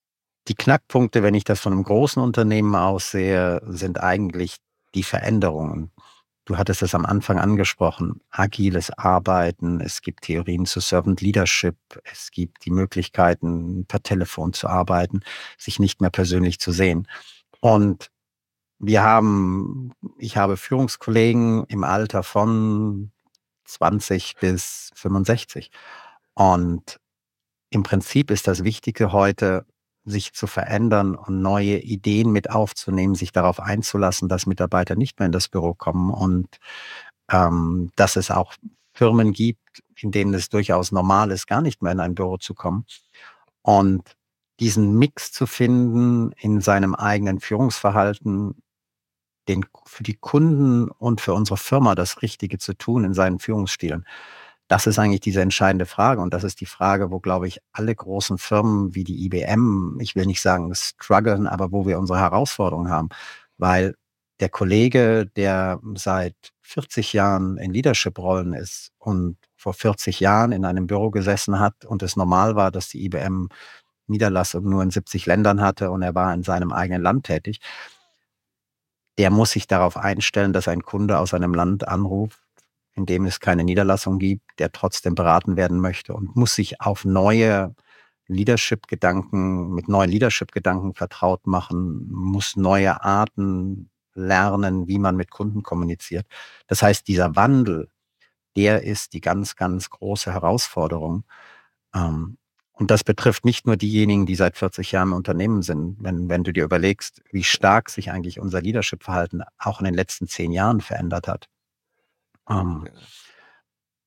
Die 0.47 0.55
Knackpunkte, 0.55 1.21
wenn 1.21 1.35
ich 1.35 1.43
das 1.43 1.59
von 1.59 1.73
einem 1.73 1.83
großen 1.83 2.23
Unternehmen 2.23 2.73
aussehe, 2.73 3.61
sind 3.67 4.01
eigentlich 4.01 4.57
die 4.95 5.03
Veränderungen. 5.03 5.91
Du 6.49 6.57
hattest 6.57 6.81
es 6.81 6.95
am 6.95 7.05
Anfang 7.05 7.37
angesprochen, 7.37 8.21
agiles 8.31 8.89
Arbeiten, 8.89 9.81
es 9.81 10.01
gibt 10.01 10.23
Theorien 10.23 10.65
zu 10.65 10.79
Servant 10.79 11.21
Leadership, 11.21 11.77
es 12.11 12.31
gibt 12.31 12.65
die 12.65 12.71
Möglichkeiten, 12.71 13.85
per 13.85 14.01
Telefon 14.01 14.53
zu 14.53 14.67
arbeiten, 14.67 15.19
sich 15.59 15.77
nicht 15.77 16.01
mehr 16.01 16.09
persönlich 16.09 16.59
zu 16.59 16.71
sehen. 16.71 17.07
Und 17.59 18.09
wir 18.79 19.03
haben, 19.03 19.93
ich 20.17 20.37
habe 20.37 20.57
Führungskollegen 20.57 21.65
im 21.65 21.83
Alter 21.83 22.23
von 22.23 23.11
20 23.65 24.37
bis 24.41 24.89
65. 24.95 25.69
Und 26.33 26.99
im 27.69 27.83
Prinzip 27.83 28.31
ist 28.31 28.47
das 28.47 28.63
Wichtige 28.63 29.11
heute, 29.11 29.67
sich 30.09 30.33
zu 30.33 30.47
verändern 30.47 31.15
und 31.15 31.41
neue 31.41 31.79
Ideen 31.79 32.31
mit 32.31 32.49
aufzunehmen, 32.49 33.15
sich 33.15 33.31
darauf 33.31 33.59
einzulassen, 33.59 34.29
dass 34.29 34.45
Mitarbeiter 34.45 34.95
nicht 34.95 35.19
mehr 35.19 35.27
in 35.27 35.31
das 35.31 35.47
Büro 35.47 35.73
kommen 35.73 36.11
und 36.11 36.57
ähm, 37.31 37.91
dass 37.95 38.15
es 38.15 38.31
auch 38.31 38.55
Firmen 38.93 39.31
gibt, 39.31 39.83
in 39.95 40.11
denen 40.11 40.33
es 40.33 40.49
durchaus 40.49 40.91
normal 40.91 41.31
ist, 41.31 41.47
gar 41.47 41.61
nicht 41.61 41.81
mehr 41.81 41.91
in 41.91 41.99
ein 41.99 42.15
Büro 42.15 42.37
zu 42.37 42.53
kommen. 42.53 42.85
Und 43.61 44.15
diesen 44.59 44.97
Mix 44.97 45.31
zu 45.31 45.45
finden 45.45 46.31
in 46.33 46.59
seinem 46.61 46.95
eigenen 46.95 47.39
Führungsverhalten, 47.39 48.61
den, 49.47 49.65
für 49.85 50.03
die 50.03 50.15
Kunden 50.15 50.89
und 50.89 51.21
für 51.21 51.33
unsere 51.33 51.57
Firma 51.57 51.95
das 51.95 52.21
Richtige 52.21 52.57
zu 52.57 52.73
tun 52.73 53.03
in 53.03 53.13
seinen 53.13 53.39
Führungsstilen. 53.39 54.05
Das 54.69 54.85
ist 54.85 54.99
eigentlich 54.99 55.19
diese 55.21 55.41
entscheidende 55.41 55.87
Frage. 55.87 56.21
Und 56.21 56.31
das 56.33 56.43
ist 56.43 56.61
die 56.61 56.67
Frage, 56.67 57.09
wo, 57.11 57.19
glaube 57.19 57.47
ich, 57.47 57.59
alle 57.73 57.93
großen 57.93 58.37
Firmen 58.37 58.93
wie 58.93 59.03
die 59.03 59.25
IBM, 59.25 59.97
ich 59.99 60.15
will 60.15 60.27
nicht 60.27 60.41
sagen 60.41 60.73
strugglen, 60.75 61.47
aber 61.47 61.71
wo 61.71 61.87
wir 61.87 61.97
unsere 61.97 62.19
Herausforderungen 62.19 62.91
haben. 62.91 63.09
Weil 63.57 63.95
der 64.39 64.49
Kollege, 64.49 65.25
der 65.35 65.79
seit 65.95 66.35
40 66.61 67.13
Jahren 67.13 67.57
in 67.57 67.73
Leadership-Rollen 67.73 68.53
ist 68.53 68.91
und 68.99 69.37
vor 69.57 69.73
40 69.73 70.19
Jahren 70.19 70.51
in 70.51 70.63
einem 70.65 70.85
Büro 70.85 71.09
gesessen 71.09 71.59
hat 71.59 71.83
und 71.85 72.03
es 72.03 72.15
normal 72.15 72.55
war, 72.55 72.71
dass 72.71 72.89
die 72.89 73.03
IBM 73.05 73.49
Niederlassung 74.07 74.69
nur 74.69 74.83
in 74.83 74.91
70 74.91 75.25
Ländern 75.25 75.61
hatte 75.61 75.89
und 75.91 76.03
er 76.03 76.13
war 76.15 76.33
in 76.33 76.43
seinem 76.43 76.71
eigenen 76.71 77.01
Land 77.01 77.25
tätig, 77.25 77.59
der 79.17 79.31
muss 79.31 79.51
sich 79.51 79.67
darauf 79.67 79.97
einstellen, 79.97 80.53
dass 80.53 80.67
ein 80.67 80.83
Kunde 80.83 81.19
aus 81.19 81.33
einem 81.33 81.53
Land 81.53 81.87
anruft 81.87 82.39
in 82.99 83.05
dem 83.05 83.25
es 83.25 83.39
keine 83.39 83.63
Niederlassung 83.63 84.19
gibt, 84.19 84.59
der 84.59 84.71
trotzdem 84.71 85.15
beraten 85.15 85.55
werden 85.55 85.79
möchte 85.79 86.13
und 86.13 86.35
muss 86.35 86.53
sich 86.53 86.81
auf 86.81 87.05
neue 87.05 87.73
Leadership-Gedanken, 88.27 89.73
mit 89.73 89.87
neuen 89.87 90.11
Leadership-Gedanken 90.11 90.93
vertraut 90.93 91.47
machen, 91.47 92.07
muss 92.11 92.57
neue 92.57 93.01
Arten 93.01 93.89
lernen, 94.13 94.87
wie 94.87 94.99
man 94.99 95.15
mit 95.15 95.31
Kunden 95.31 95.63
kommuniziert. 95.63 96.27
Das 96.67 96.81
heißt, 96.81 97.07
dieser 97.07 97.35
Wandel, 97.35 97.89
der 98.57 98.83
ist 98.83 99.13
die 99.13 99.21
ganz, 99.21 99.55
ganz 99.55 99.89
große 99.89 100.33
Herausforderung. 100.33 101.23
Ähm, 101.95 102.37
und 102.73 102.91
das 102.91 103.03
betrifft 103.03 103.45
nicht 103.45 103.65
nur 103.65 103.77
diejenigen, 103.77 104.25
die 104.25 104.35
seit 104.35 104.57
40 104.57 104.91
Jahren 104.91 105.09
im 105.09 105.13
Unternehmen 105.15 105.61
sind. 105.61 105.97
Wenn, 105.99 106.29
wenn 106.29 106.43
du 106.43 106.51
dir 106.51 106.65
überlegst, 106.65 107.21
wie 107.31 107.43
stark 107.43 107.89
sich 107.89 108.11
eigentlich 108.11 108.39
unser 108.39 108.61
Leadership-Verhalten 108.61 109.43
auch 109.57 109.79
in 109.79 109.85
den 109.85 109.95
letzten 109.95 110.27
zehn 110.27 110.51
Jahren 110.51 110.81
verändert 110.81 111.27
hat. 111.27 111.49
Ähm, 112.49 112.87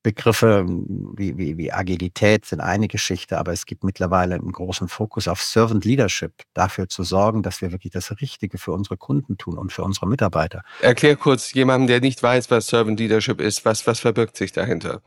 Begriffe 0.03 0.65
wie, 0.67 1.37
wie, 1.37 1.57
wie 1.57 1.71
Agilität 1.71 2.45
sind 2.45 2.59
eine 2.59 2.89
Geschichte, 2.89 3.37
aber 3.37 3.53
es 3.53 3.65
gibt 3.65 3.85
mittlerweile 3.85 4.35
einen 4.35 4.51
großen 4.51 4.89
Fokus 4.89 5.29
auf 5.29 5.41
Servant 5.41 5.85
Leadership, 5.85 6.33
dafür 6.53 6.89
zu 6.89 7.03
sorgen, 7.03 7.41
dass 7.41 7.61
wir 7.61 7.71
wirklich 7.71 7.93
das 7.93 8.11
Richtige 8.19 8.57
für 8.57 8.73
unsere 8.73 8.97
Kunden 8.97 9.37
tun 9.37 9.57
und 9.57 9.71
für 9.71 9.83
unsere 9.83 10.05
Mitarbeiter. 10.07 10.63
Erklär 10.81 11.15
kurz 11.15 11.53
jemandem, 11.53 11.87
der 11.87 12.01
nicht 12.01 12.21
weiß, 12.21 12.51
was 12.51 12.67
Servant 12.67 12.99
Leadership 12.99 13.39
ist, 13.39 13.63
was, 13.63 13.87
was 13.87 14.01
verbirgt 14.01 14.35
sich 14.35 14.51
dahinter? 14.51 15.01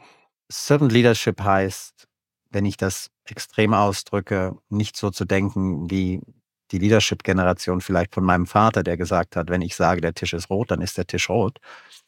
Servant 0.48 0.92
Leadership 0.92 1.42
heißt, 1.42 2.08
wenn 2.50 2.64
ich 2.64 2.78
das 2.78 3.10
extrem 3.26 3.74
ausdrücke, 3.74 4.56
nicht 4.70 4.96
so 4.96 5.10
zu 5.10 5.26
denken 5.26 5.90
wie 5.90 6.22
die 6.70 6.78
Leadership-Generation 6.78 7.82
vielleicht 7.82 8.14
von 8.14 8.24
meinem 8.24 8.46
Vater, 8.46 8.82
der 8.82 8.96
gesagt 8.96 9.36
hat, 9.36 9.50
wenn 9.50 9.60
ich 9.60 9.76
sage, 9.76 10.00
der 10.00 10.14
Tisch 10.14 10.32
ist 10.32 10.48
rot, 10.48 10.70
dann 10.70 10.80
ist 10.80 10.96
der 10.96 11.06
Tisch 11.06 11.28
rot, 11.28 11.58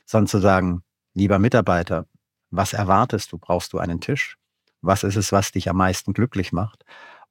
sondern 0.07 0.27
zu 0.27 0.39
sagen, 0.39 0.83
lieber 1.15 1.39
Mitarbeiter, 1.39 2.07
was 2.51 2.73
erwartest 2.73 3.33
du? 3.33 3.39
Brauchst 3.39 3.73
du 3.73 3.79
einen 3.79 4.01
Tisch? 4.01 4.39
Was 4.81 5.03
ist 5.03 5.17
es, 5.17 5.33
was 5.33 5.53
dich 5.53 5.69
am 5.69 5.77
meisten 5.77 6.13
glücklich 6.13 6.53
macht? 6.53 6.85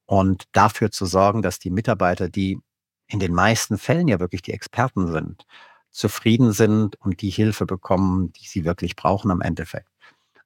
Und 0.05 0.45
dafür 0.51 0.91
zu 0.91 1.05
sorgen, 1.05 1.41
dass 1.41 1.59
die 1.59 1.69
Mitarbeiter, 1.69 2.29
die 2.29 2.59
in 3.07 3.19
den 3.19 3.33
meisten 3.33 3.77
Fällen 3.77 4.07
ja 4.07 4.19
wirklich 4.19 4.41
die 4.41 4.53
Experten 4.53 5.11
sind, 5.11 5.45
zufrieden 5.91 6.51
sind 6.51 6.95
und 6.99 7.21
die 7.21 7.29
Hilfe 7.29 7.65
bekommen, 7.65 8.31
die 8.33 8.45
sie 8.45 8.65
wirklich 8.65 8.95
brauchen 8.95 9.31
am 9.31 9.41
Endeffekt. 9.41 9.89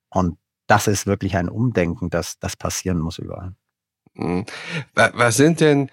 Und 0.10 0.38
das 0.68 0.88
ist 0.88 1.06
wirklich 1.06 1.36
ein 1.36 1.50
Umdenken, 1.50 2.10
das, 2.10 2.40
das 2.40 2.56
passieren 2.56 3.00
muss 3.00 3.18
überall. 3.18 3.56
Mhm. 4.14 4.46
Was 4.94 5.38
sind 5.38 5.60
denn 5.60 5.90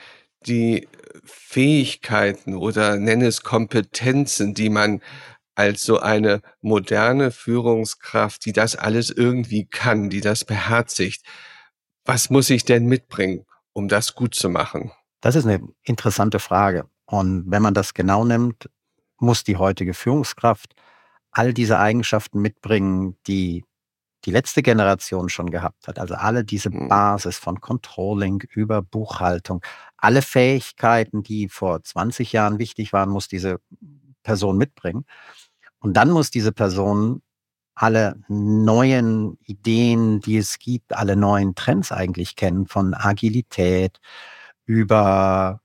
die 0.46 0.86
Fähigkeiten 1.24 2.54
oder 2.54 2.96
nenne 2.96 3.26
es 3.26 3.42
Kompetenzen, 3.42 4.54
die 4.54 4.70
man 4.70 5.02
als 5.58 5.82
so 5.82 5.98
eine 5.98 6.40
moderne 6.60 7.32
Führungskraft, 7.32 8.44
die 8.44 8.52
das 8.52 8.76
alles 8.76 9.10
irgendwie 9.10 9.66
kann, 9.66 10.08
die 10.08 10.20
das 10.20 10.44
beherzigt. 10.44 11.26
Was 12.04 12.30
muss 12.30 12.48
ich 12.48 12.64
denn 12.64 12.86
mitbringen, 12.86 13.44
um 13.72 13.88
das 13.88 14.14
gut 14.14 14.36
zu 14.36 14.48
machen? 14.50 14.92
Das 15.20 15.34
ist 15.34 15.46
eine 15.46 15.60
interessante 15.82 16.38
Frage. 16.38 16.88
Und 17.06 17.50
wenn 17.50 17.60
man 17.60 17.74
das 17.74 17.92
genau 17.92 18.24
nimmt, 18.24 18.70
muss 19.18 19.42
die 19.42 19.56
heutige 19.56 19.94
Führungskraft 19.94 20.76
all 21.32 21.52
diese 21.52 21.80
Eigenschaften 21.80 22.40
mitbringen, 22.40 23.16
die 23.26 23.64
die 24.26 24.30
letzte 24.30 24.62
Generation 24.62 25.28
schon 25.28 25.50
gehabt 25.50 25.88
hat. 25.88 25.98
Also 25.98 26.14
alle 26.14 26.44
diese 26.44 26.70
hm. 26.70 26.88
Basis 26.88 27.36
von 27.36 27.60
Controlling 27.60 28.44
über 28.54 28.80
Buchhaltung, 28.80 29.60
alle 29.96 30.22
Fähigkeiten, 30.22 31.24
die 31.24 31.48
vor 31.48 31.82
20 31.82 32.32
Jahren 32.32 32.60
wichtig 32.60 32.92
waren, 32.92 33.10
muss 33.10 33.26
diese 33.26 33.60
Person 34.22 34.56
mitbringen. 34.58 35.04
Und 35.80 35.94
dann 35.94 36.10
muss 36.10 36.30
diese 36.30 36.52
Person 36.52 37.22
alle 37.74 38.16
neuen 38.28 39.38
Ideen, 39.44 40.20
die 40.20 40.36
es 40.36 40.58
gibt, 40.58 40.96
alle 40.96 41.14
neuen 41.14 41.54
Trends 41.54 41.92
eigentlich 41.92 42.34
kennen, 42.34 42.66
von 42.66 42.92
Agilität 42.94 44.00
über 44.66 45.60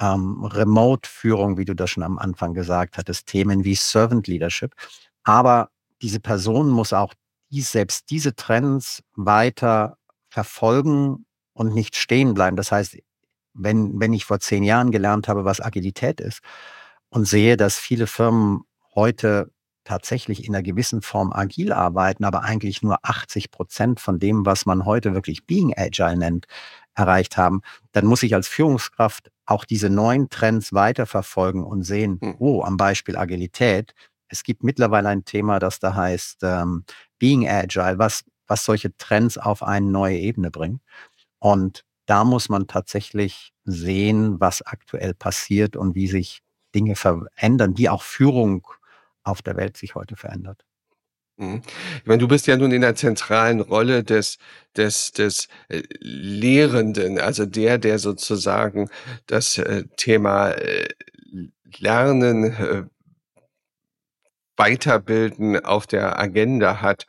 ähm, 0.00 0.42
Remote-Führung, 0.44 1.58
wie 1.58 1.66
du 1.66 1.74
das 1.74 1.90
schon 1.90 2.02
am 2.02 2.18
Anfang 2.18 2.54
gesagt 2.54 2.96
hattest, 2.96 3.26
Themen 3.26 3.64
wie 3.64 3.74
Servant 3.74 4.26
Leadership. 4.26 4.74
Aber 5.22 5.70
diese 6.00 6.20
Person 6.20 6.70
muss 6.70 6.94
auch 6.94 7.12
die, 7.50 7.60
selbst 7.60 8.10
diese 8.10 8.34
Trends 8.34 9.02
weiter 9.14 9.98
verfolgen 10.30 11.26
und 11.52 11.74
nicht 11.74 11.96
stehen 11.96 12.32
bleiben. 12.32 12.56
Das 12.56 12.72
heißt, 12.72 12.96
wenn, 13.52 14.00
wenn 14.00 14.14
ich 14.14 14.24
vor 14.24 14.40
zehn 14.40 14.62
Jahren 14.62 14.90
gelernt 14.90 15.28
habe, 15.28 15.44
was 15.44 15.60
Agilität 15.60 16.20
ist 16.20 16.40
und 17.10 17.26
sehe, 17.26 17.56
dass 17.58 17.76
viele 17.78 18.06
Firmen 18.06 18.62
heute 19.00 19.50
tatsächlich 19.84 20.44
in 20.44 20.54
einer 20.54 20.62
gewissen 20.62 21.00
Form 21.00 21.32
agil 21.32 21.72
arbeiten, 21.72 22.24
aber 22.24 22.42
eigentlich 22.42 22.82
nur 22.82 22.98
80 23.02 23.50
Prozent 23.50 23.98
von 23.98 24.18
dem, 24.18 24.44
was 24.44 24.66
man 24.66 24.84
heute 24.84 25.14
wirklich 25.14 25.46
Being 25.46 25.72
Agile 25.74 26.18
nennt, 26.18 26.46
erreicht 26.94 27.38
haben, 27.38 27.62
dann 27.92 28.04
muss 28.04 28.22
ich 28.22 28.34
als 28.34 28.46
Führungskraft 28.46 29.30
auch 29.46 29.64
diese 29.64 29.88
neuen 29.88 30.28
Trends 30.28 30.74
weiterverfolgen 30.74 31.64
und 31.64 31.82
sehen, 31.82 32.18
hm. 32.20 32.36
oh, 32.38 32.62
am 32.62 32.76
Beispiel 32.76 33.16
Agilität, 33.16 33.94
es 34.28 34.42
gibt 34.42 34.62
mittlerweile 34.62 35.08
ein 35.08 35.24
Thema, 35.24 35.58
das 35.58 35.80
da 35.80 35.94
heißt 35.94 36.40
ähm, 36.42 36.84
Being 37.18 37.48
Agile, 37.48 37.98
was, 37.98 38.22
was 38.46 38.64
solche 38.64 38.94
Trends 38.98 39.38
auf 39.38 39.62
eine 39.62 39.86
neue 39.86 40.18
Ebene 40.18 40.50
bringt. 40.50 40.82
Und 41.38 41.84
da 42.06 42.24
muss 42.24 42.48
man 42.50 42.66
tatsächlich 42.66 43.52
sehen, 43.64 44.40
was 44.40 44.62
aktuell 44.62 45.14
passiert 45.14 45.74
und 45.74 45.94
wie 45.94 46.06
sich 46.06 46.42
Dinge 46.74 46.96
verändern, 46.96 47.78
wie 47.78 47.88
auch 47.88 48.02
Führung 48.02 48.66
auf 49.24 49.42
der 49.42 49.56
Welt 49.56 49.76
sich 49.76 49.94
heute 49.94 50.16
verändert. 50.16 50.64
Mhm. 51.36 51.62
Ich 51.96 52.06
meine, 52.06 52.18
du 52.18 52.28
bist 52.28 52.46
ja 52.46 52.56
nun 52.56 52.72
in 52.72 52.82
der 52.82 52.94
zentralen 52.94 53.60
Rolle 53.60 54.04
des, 54.04 54.38
des, 54.76 55.12
des 55.12 55.48
äh, 55.68 55.82
Lehrenden, 56.00 57.18
also 57.18 57.46
der, 57.46 57.78
der 57.78 57.98
sozusagen 57.98 58.90
das 59.26 59.58
äh, 59.58 59.84
Thema 59.96 60.50
äh, 60.50 60.88
Lernen, 61.78 62.90
Weiterbilden 64.60 65.64
auf 65.64 65.86
der 65.86 66.18
Agenda 66.18 66.82
hat. 66.82 67.06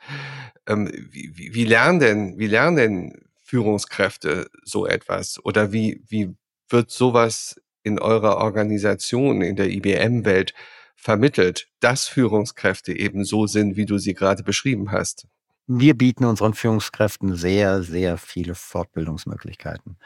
Ähm, 0.66 0.90
wie, 1.10 1.52
wie 1.52 1.64
lernen 1.64 2.00
denn, 2.00 2.38
wie 2.38 2.46
lernen 2.46 2.76
denn 2.76 3.24
Führungskräfte 3.42 4.48
so 4.64 4.86
etwas? 4.86 5.44
Oder 5.44 5.70
wie, 5.72 6.02
wie 6.08 6.34
wird 6.70 6.90
sowas 6.90 7.60
in 7.82 7.98
eurer 7.98 8.38
Organisation, 8.38 9.42
in 9.42 9.56
der 9.56 9.68
IBM-Welt 9.68 10.54
vermittelt, 11.02 11.66
dass 11.80 12.06
Führungskräfte 12.06 12.92
eben 12.92 13.24
so 13.24 13.48
sind, 13.48 13.76
wie 13.76 13.86
du 13.86 13.98
sie 13.98 14.14
gerade 14.14 14.44
beschrieben 14.44 14.92
hast? 14.92 15.26
Wir 15.66 15.98
bieten 15.98 16.24
unseren 16.24 16.54
Führungskräften 16.54 17.34
sehr, 17.34 17.82
sehr 17.82 18.16
viele 18.18 18.54
Fortbildungsmöglichkeiten. 18.54 19.98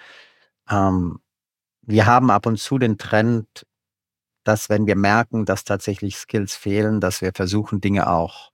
Ähm, 0.70 1.20
wir 1.82 2.06
haben 2.06 2.30
ab 2.30 2.46
und 2.46 2.58
zu 2.58 2.78
den 2.78 2.96
Trend, 2.96 3.66
dass 4.42 4.70
wenn 4.70 4.86
wir 4.86 4.96
merken, 4.96 5.44
dass 5.44 5.64
tatsächlich 5.64 6.16
Skills 6.16 6.56
fehlen, 6.56 7.00
dass 7.00 7.20
wir 7.20 7.32
versuchen, 7.34 7.82
Dinge 7.82 8.08
auch 8.08 8.52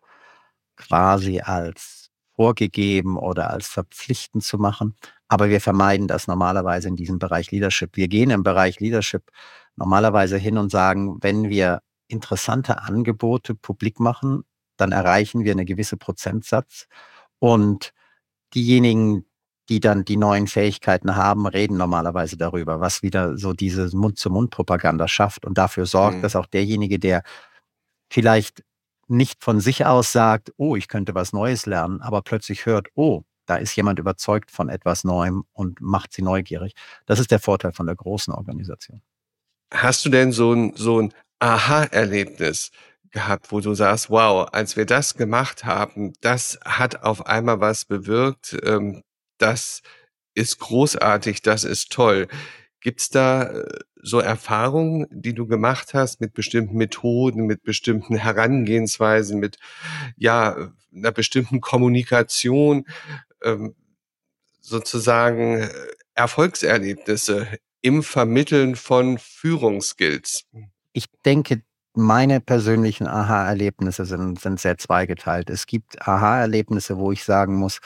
quasi 0.75 1.41
als 1.41 2.11
vorgegeben 2.35 3.19
oder 3.19 3.51
als 3.51 3.69
verpflichtend 3.69 4.43
zu 4.43 4.59
machen. 4.59 4.97
Aber 5.29 5.49
wir 5.49 5.61
vermeiden 5.61 6.09
das 6.09 6.27
normalerweise 6.27 6.89
in 6.89 6.97
diesem 6.97 7.21
Bereich 7.21 7.53
Leadership. 7.53 7.97
Wir 7.97 8.09
gehen 8.09 8.31
im 8.31 8.43
Bereich 8.43 8.81
Leadership 8.81 9.31
normalerweise 9.77 10.39
hin 10.39 10.59
und 10.59 10.71
sagen, 10.71 11.19
wenn 11.21 11.49
wir 11.49 11.83
interessante 12.13 12.83
Angebote 12.83 13.55
publik 13.55 13.99
machen, 13.99 14.45
dann 14.77 14.93
erreichen 14.93 15.45
wir 15.45 15.53
eine 15.53 15.65
gewisse 15.65 15.97
Prozentsatz. 15.97 16.87
Und 17.39 17.93
diejenigen, 18.55 19.25
die 19.69 19.81
dann 19.81 20.05
die 20.05 20.17
neuen 20.17 20.47
Fähigkeiten 20.47 21.17
haben, 21.17 21.47
reden 21.47 21.77
normalerweise 21.77 22.37
darüber, 22.37 22.81
was 22.81 23.03
wieder 23.03 23.39
so 23.39 23.53
diese 23.53 23.97
Mund-zu-Mund-Propaganda 23.97 25.09
schafft 25.09 25.45
und 25.45 25.57
dafür 25.59 25.87
sorgt, 25.87 26.19
mhm. 26.19 26.23
dass 26.23 26.37
auch 26.37 26.47
derjenige, 26.47 26.99
der 26.99 27.23
vielleicht 28.11 28.63
nicht 29.09 29.43
von 29.43 29.61
sich 29.61 29.87
aus 29.87 30.13
sagt, 30.13 30.53
oh, 30.57 30.77
ich 30.77 30.89
könnte 30.89 31.15
was 31.15 31.33
Neues 31.33 31.67
lernen, 31.67 32.01
aber 32.01 32.23
plötzlich 32.23 32.67
hört, 32.67 32.89
oh, 32.95 33.23
da 33.47 33.57
ist 33.57 33.75
jemand 33.77 33.99
überzeugt 33.99 34.51
von 34.51 34.69
etwas 34.69 35.05
Neuem 35.05 35.45
und 35.53 35.81
macht 35.81 36.13
sie 36.13 36.23
neugierig. 36.23 36.75
Das 37.07 37.19
ist 37.19 37.31
der 37.31 37.41
Vorteil 37.41 37.73
von 37.73 37.87
der 37.87 37.97
großen 37.97 38.33
Organisation. 38.33 39.03
Hast 39.73 40.05
du 40.05 40.11
denn 40.11 40.33
so 40.33 40.53
ein, 40.53 40.75
so 40.77 41.01
ein 41.01 41.13
Aha-Erlebnis 41.43 42.71
gehabt, 43.11 43.51
wo 43.51 43.61
du 43.61 43.75
sagst, 43.75 44.11
wow, 44.11 44.49
als 44.53 44.77
wir 44.77 44.87
das 44.87 45.17
gemacht 45.17 45.65
haben, 45.65 46.13
das 46.21 46.59
hat 46.65 47.03
auf 47.03 47.27
einmal 47.27 47.61
was 47.61 47.85
bewirkt, 47.85 48.57
ähm, 48.65 49.03
das 49.39 49.83
ist 50.35 50.59
großartig, 50.61 51.43
das 51.43 51.65
ist 51.65 51.91
toll. 51.93 52.29
Gibt's 52.81 53.11
da 53.11 53.43
äh, 53.43 53.81
so 54.03 54.21
Erfahrungen, 54.21 55.07
die 55.11 55.35
du 55.35 55.47
gemacht 55.47 55.95
hast 55.95 56.21
mit 56.21 56.33
bestimmten 56.33 56.77
Methoden, 56.77 57.47
mit 57.47 57.63
bestimmten 57.65 58.17
Herangehensweisen, 58.17 59.41
mit 59.41 59.59
ja 60.17 60.73
einer 60.95 61.13
bestimmten 61.13 61.61
Kommunikation, 61.61 62.87
ähm, 63.43 63.75
sozusagen 64.61 65.61
äh, 65.61 65.71
Erfolgserlebnisse 66.15 67.49
im 67.83 68.03
Vermitteln 68.05 68.77
von 68.77 69.19
Führungsskills? 69.19 70.45
Ich 70.93 71.07
denke, 71.25 71.63
meine 71.95 72.41
persönlichen 72.41 73.07
Aha-Erlebnisse 73.07 74.07
sind, 74.07 74.41
sind 74.41 74.59
sehr 74.61 74.79
zweigeteilt. 74.79 75.51
Es 75.51 75.67
gibt 75.67 76.01
Aha-Erlebnisse, 76.07 76.97
wo 76.99 77.13
ich 77.13 77.25
sagen 77.25 77.57
muss, 77.57 77.81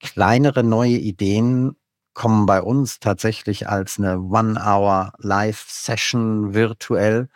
kleinere 0.00 0.64
neue 0.64 0.96
Ideen 0.96 1.76
kommen 2.14 2.46
bei 2.46 2.62
uns 2.62 2.98
tatsächlich 2.98 3.68
als 3.68 3.98
eine 3.98 4.18
One-Hour-Live-Session 4.20 6.54
virtuell 6.54 7.28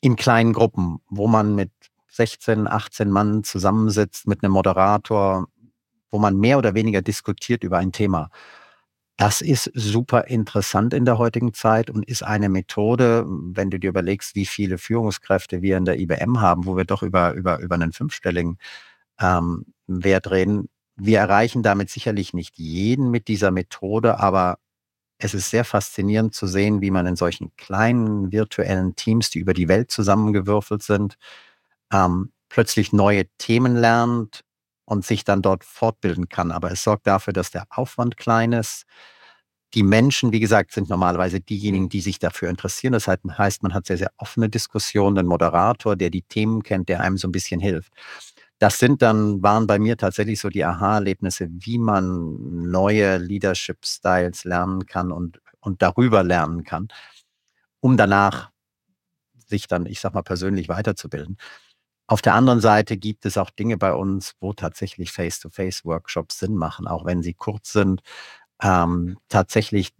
in 0.00 0.16
kleinen 0.16 0.54
Gruppen, 0.54 1.00
wo 1.08 1.28
man 1.28 1.54
mit 1.54 1.70
16, 2.08 2.66
18 2.66 3.10
Mann 3.10 3.44
zusammensitzt 3.44 4.26
mit 4.26 4.42
einem 4.42 4.52
Moderator, 4.52 5.46
wo 6.10 6.18
man 6.18 6.36
mehr 6.36 6.58
oder 6.58 6.74
weniger 6.74 7.02
diskutiert 7.02 7.64
über 7.64 7.78
ein 7.78 7.92
Thema. 7.92 8.30
Das 9.20 9.40
ist 9.40 9.68
super 9.74 10.28
interessant 10.28 10.94
in 10.94 11.04
der 11.04 11.18
heutigen 11.18 11.52
Zeit 11.52 11.90
und 11.90 12.06
ist 12.06 12.22
eine 12.22 12.48
Methode, 12.48 13.26
wenn 13.26 13.68
du 13.68 13.80
dir 13.80 13.90
überlegst, 13.90 14.36
wie 14.36 14.46
viele 14.46 14.78
Führungskräfte 14.78 15.60
wir 15.60 15.76
in 15.76 15.84
der 15.84 15.98
IBM 15.98 16.40
haben, 16.40 16.66
wo 16.66 16.76
wir 16.76 16.84
doch 16.84 17.02
über, 17.02 17.32
über, 17.32 17.58
über 17.58 17.74
einen 17.74 17.92
fünfstelligen 17.92 18.58
ähm, 19.20 19.66
Wert 19.88 20.30
reden. 20.30 20.68
Wir 20.94 21.18
erreichen 21.18 21.64
damit 21.64 21.90
sicherlich 21.90 22.32
nicht 22.32 22.58
jeden 22.58 23.10
mit 23.10 23.26
dieser 23.26 23.50
Methode, 23.50 24.20
aber 24.20 24.60
es 25.18 25.34
ist 25.34 25.50
sehr 25.50 25.64
faszinierend 25.64 26.32
zu 26.34 26.46
sehen, 26.46 26.80
wie 26.80 26.92
man 26.92 27.06
in 27.06 27.16
solchen 27.16 27.50
kleinen 27.56 28.30
virtuellen 28.30 28.94
Teams, 28.94 29.30
die 29.30 29.40
über 29.40 29.52
die 29.54 29.66
Welt 29.66 29.90
zusammengewürfelt 29.90 30.84
sind, 30.84 31.18
ähm, 31.92 32.32
plötzlich 32.48 32.92
neue 32.92 33.26
Themen 33.38 33.74
lernt 33.74 34.44
und 34.88 35.04
sich 35.04 35.22
dann 35.22 35.42
dort 35.42 35.64
fortbilden 35.64 36.30
kann. 36.30 36.50
Aber 36.50 36.72
es 36.72 36.82
sorgt 36.82 37.06
dafür, 37.06 37.34
dass 37.34 37.50
der 37.50 37.64
Aufwand 37.68 38.16
klein 38.16 38.52
ist. 38.52 38.84
Die 39.74 39.82
Menschen, 39.82 40.32
wie 40.32 40.40
gesagt, 40.40 40.72
sind 40.72 40.88
normalerweise 40.88 41.40
diejenigen, 41.40 41.90
die 41.90 42.00
sich 42.00 42.18
dafür 42.18 42.48
interessieren. 42.48 42.94
Das 42.94 43.06
heißt, 43.06 43.62
man 43.62 43.74
hat 43.74 43.84
sehr, 43.86 43.98
sehr 43.98 44.10
offene 44.16 44.48
Diskussionen, 44.48 45.18
einen 45.18 45.28
Moderator, 45.28 45.94
der 45.94 46.08
die 46.08 46.22
Themen 46.22 46.62
kennt, 46.62 46.88
der 46.88 47.02
einem 47.02 47.18
so 47.18 47.28
ein 47.28 47.32
bisschen 47.32 47.60
hilft. 47.60 47.92
Das 48.58 48.78
sind 48.78 49.02
dann, 49.02 49.42
waren 49.42 49.66
bei 49.66 49.78
mir 49.78 49.98
tatsächlich 49.98 50.40
so 50.40 50.48
die 50.48 50.64
Aha-Erlebnisse, 50.64 51.48
wie 51.50 51.76
man 51.78 52.70
neue 52.70 53.18
Leadership-Styles 53.18 54.44
lernen 54.44 54.86
kann 54.86 55.12
und, 55.12 55.38
und 55.60 55.82
darüber 55.82 56.24
lernen 56.24 56.64
kann, 56.64 56.88
um 57.80 57.98
danach 57.98 58.50
sich 59.46 59.66
dann, 59.66 59.84
ich 59.86 60.00
sag 60.00 60.14
mal, 60.14 60.22
persönlich 60.22 60.68
weiterzubilden. 60.70 61.36
Auf 62.08 62.22
der 62.22 62.34
anderen 62.34 62.60
Seite 62.60 62.96
gibt 62.96 63.26
es 63.26 63.36
auch 63.36 63.50
Dinge 63.50 63.76
bei 63.76 63.92
uns, 63.92 64.34
wo 64.40 64.54
tatsächlich 64.54 65.12
Face-to-Face-Workshops 65.12 66.38
Sinn 66.38 66.56
machen, 66.56 66.86
auch 66.88 67.04
wenn 67.04 67.22
sie 67.22 67.34
kurz 67.34 67.72
sind. 67.72 68.00
Ähm, 68.62 69.18
tatsächlich 69.28 69.92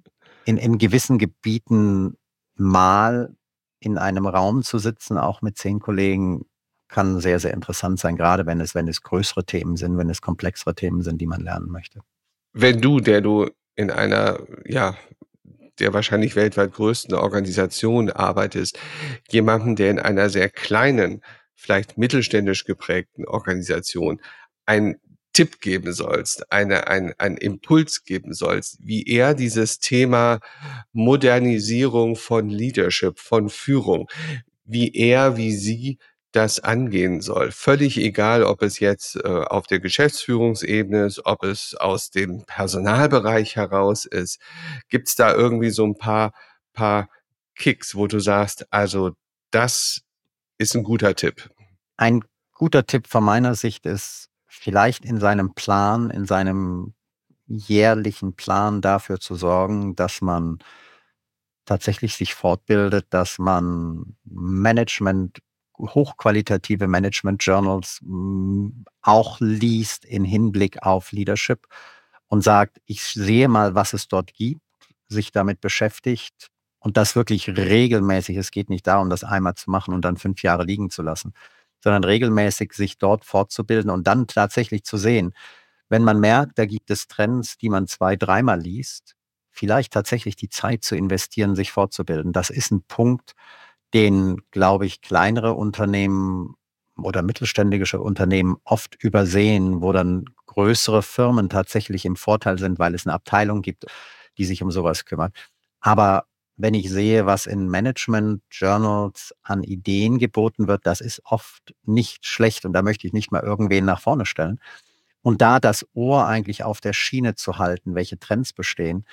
in, 0.47 0.57
in 0.57 0.79
gewissen 0.79 1.19
Gebieten 1.19 2.17
mal 2.57 3.37
in 3.79 3.99
einem 3.99 4.27
Raum 4.27 4.63
zu 4.63 4.79
sitzen, 4.79 5.19
auch 5.19 5.43
mit 5.43 5.59
zehn 5.59 5.81
Kollegen, 5.81 6.47
kann 6.89 7.21
sehr, 7.21 7.39
sehr 7.39 7.53
interessant 7.53 7.99
sein, 8.01 8.17
gerade 8.17 8.47
wenn 8.47 8.61
es, 8.61 8.75
wenn 8.75 8.89
es 8.89 9.03
größere 9.03 9.45
Themen 9.45 9.77
sind, 9.77 9.99
wenn 9.99 10.09
es 10.09 10.23
komplexere 10.23 10.75
Themen 10.75 11.03
sind, 11.03 11.21
die 11.21 11.27
man 11.27 11.43
lernen 11.43 11.71
möchte. 11.71 12.01
Wenn 12.55 12.81
du, 12.81 13.01
der 13.01 13.21
du 13.21 13.51
in 13.77 13.91
einer, 13.91 14.41
ja, 14.65 14.97
der 15.79 15.93
wahrscheinlich 15.93 16.35
weltweit 16.35 16.73
größten 16.73 17.15
Organisation 17.15 18.11
arbeitest, 18.11 18.79
jemanden, 19.29 19.77
der 19.77 19.91
in 19.91 19.99
einer 19.99 20.31
sehr 20.31 20.49
kleinen 20.49 21.23
vielleicht 21.59 21.99
mittelständisch 21.99 22.65
geprägten 22.65 23.27
Organisation 23.27 24.21
einen 24.65 24.97
Tipp 25.33 25.61
geben 25.61 25.93
sollst, 25.93 26.51
eine, 26.53 26.87
ein, 26.87 27.15
einen 27.19 27.37
Impuls 27.37 28.05
geben 28.05 28.33
sollst, 28.33 28.79
wie 28.81 29.05
er 29.05 29.35
dieses 29.35 29.79
Thema 29.79 30.41
Modernisierung 30.93 32.17
von 32.17 32.49
Leadership, 32.49 33.19
von 33.19 33.49
Führung, 33.49 34.09
wie 34.65 34.93
er, 34.95 35.37
wie 35.37 35.53
sie 35.53 35.99
das 36.33 36.61
angehen 36.61 37.21
soll. 37.21 37.51
Völlig 37.53 37.99
egal, 37.99 38.45
ob 38.45 38.63
es 38.63 38.79
jetzt 38.81 39.17
äh, 39.17 39.29
auf 39.29 39.67
der 39.67 39.81
Geschäftsführungsebene 39.81 41.07
ist, 41.07 41.25
ob 41.25 41.43
es 41.43 41.75
aus 41.75 42.11
dem 42.11 42.45
Personalbereich 42.45 43.57
heraus 43.57 44.05
ist. 44.05 44.41
Gibt 44.89 45.09
es 45.09 45.15
da 45.15 45.35
irgendwie 45.35 45.71
so 45.71 45.85
ein 45.87 45.97
paar, 45.97 46.33
paar 46.73 47.09
Kicks, 47.57 47.95
wo 47.95 48.07
du 48.07 48.21
sagst, 48.21 48.73
also 48.73 49.13
das 49.51 50.03
ist 50.59 50.75
ein 50.75 50.83
guter 50.83 51.15
Tipp. 51.15 51.49
Ein 51.99 52.25
guter 52.53 52.87
Tipp 52.87 53.09
von 53.09 53.25
meiner 53.25 53.55
Sicht 53.55 53.85
ist, 53.85 54.31
vielleicht 54.47 55.05
in 55.05 55.19
seinem 55.21 55.53
Plan, 55.55 56.11
in 56.11 56.27
seinem 56.27 56.95
jährlichen 57.47 58.35
Plan 58.35 58.81
dafür 58.81 59.21
zu 59.21 59.35
sorgen, 59.35 59.97
dass 59.97 60.21
man 60.21 60.59
tatsächlich 61.65 62.15
sich 62.15 62.35
fortbildet, 62.35 63.07
dass 63.11 63.39
man 63.39 64.17
Management, 64.25 65.41
hochqualitative 65.79 66.87
Management 66.87 67.45
Journals 67.45 68.01
mm, 68.03 68.69
auch 69.03 69.41
liest 69.41 70.05
in 70.05 70.25
Hinblick 70.25 70.83
auf 70.83 71.13
Leadership 71.13 71.67
und 72.29 72.43
sagt, 72.43 72.81
ich 72.87 73.03
sehe 73.05 73.49
mal, 73.49 73.75
was 73.75 73.93
es 73.93 74.09
dort 74.09 74.33
gibt, 74.35 74.63
sich 75.09 75.33
damit 75.33 75.61
beschäftigt, 75.61 76.51
und 76.81 76.97
das 76.97 77.17
wirklich 77.17 77.49
regelmäßig. 77.49 78.37
Es 78.37 78.51
geht 78.51 78.71
nicht 78.71 78.87
darum, 78.87 79.11
das 79.11 79.25
einmal 79.25 79.55
zu 79.55 79.71
machen 79.71 79.95
und 79.95 80.05
dann 80.05 80.17
fünf 80.17 80.43
Jahre 80.43 80.65
liegen 80.65 80.91
zu 80.91 81.03
lassen, 81.03 81.33
sondern 81.83 82.05
regelmäßig 82.05 82.73
sich 82.73 82.99
dort 82.99 83.25
fortzubilden 83.25 83.91
und 83.91 84.07
dann 84.07 84.27
tatsächlich 84.27 84.85
zu 84.85 84.97
sehen, 84.97 85.33
wenn 85.89 86.05
man 86.05 86.21
merkt, 86.21 86.59
da 86.59 86.67
gibt 86.67 86.91
es 86.91 87.09
Trends, 87.09 87.57
die 87.59 87.69
man 87.69 87.87
zwei, 87.87 88.17
dreimal 88.17 88.61
liest, 88.61 89.17
vielleicht 89.51 89.93
tatsächlich 89.93 90.37
die 90.37 90.49
Zeit 90.49 90.85
zu 90.85 90.97
investieren, 90.97 91.57
sich 91.57 91.73
fortzubilden. 91.73 92.33
Das 92.33 92.51
ist 92.51 92.71
ein 92.71 92.83
Punkt, 92.83 93.33
den, 93.95 94.43
glaube 94.51 94.87
ich, 94.87 95.01
kleinere 95.01 95.55
Unternehmen 95.55 96.55
oder 96.97 97.23
mittelständische 97.23 98.01
Unternehmen 98.01 98.57
oft 98.65 99.03
übersehen, 99.03 99.83
wo 99.83 99.93
dann 99.93 100.27
größere 100.47 101.03
Firmen 101.03 101.49
tatsächlich 101.49 102.05
im 102.05 102.17
Vorteil 102.17 102.59
sind, 102.59 102.79
weil 102.79 102.95
es 102.95 103.07
eine 103.07 103.15
Abteilung 103.15 103.63
gibt, 103.63 103.87
die 104.37 104.45
sich 104.45 104.63
um 104.63 104.71
sowas 104.71 105.05
kümmert. 105.05 105.35
Aber 105.81 106.28
wenn 106.59 106.75
ich 106.75 106.91
sehe, 106.91 107.25
was 107.25 107.47
in 107.47 107.69
Management 107.69 108.43
Journals 108.51 109.33
an 109.43 109.63
Ideen 109.63 110.19
geboten 110.19 110.67
wird, 110.69 110.87
das 110.87 111.01
ist 111.01 111.23
oft 111.25 111.75
nicht 111.85 112.27
schlecht 112.27 112.65
und 112.65 112.73
da 112.73 112.83
möchte 112.83 113.07
ich 113.07 113.13
nicht 113.13 113.31
mal 113.33 113.43
irgendwen 113.43 113.85
nach 113.85 114.01
vorne 114.01 114.27
stellen. 114.27 114.61
Und 115.23 115.41
da 115.41 115.61
das 115.61 115.87
Ohr 115.95 116.27
eigentlich 116.27 116.65
auf 116.65 116.81
der 116.81 116.93
Schiene 116.93 117.35
zu 117.37 117.59
halten, 117.59 117.95
welche 117.95 118.19
Trends 118.19 118.53
bestehen 118.53 119.07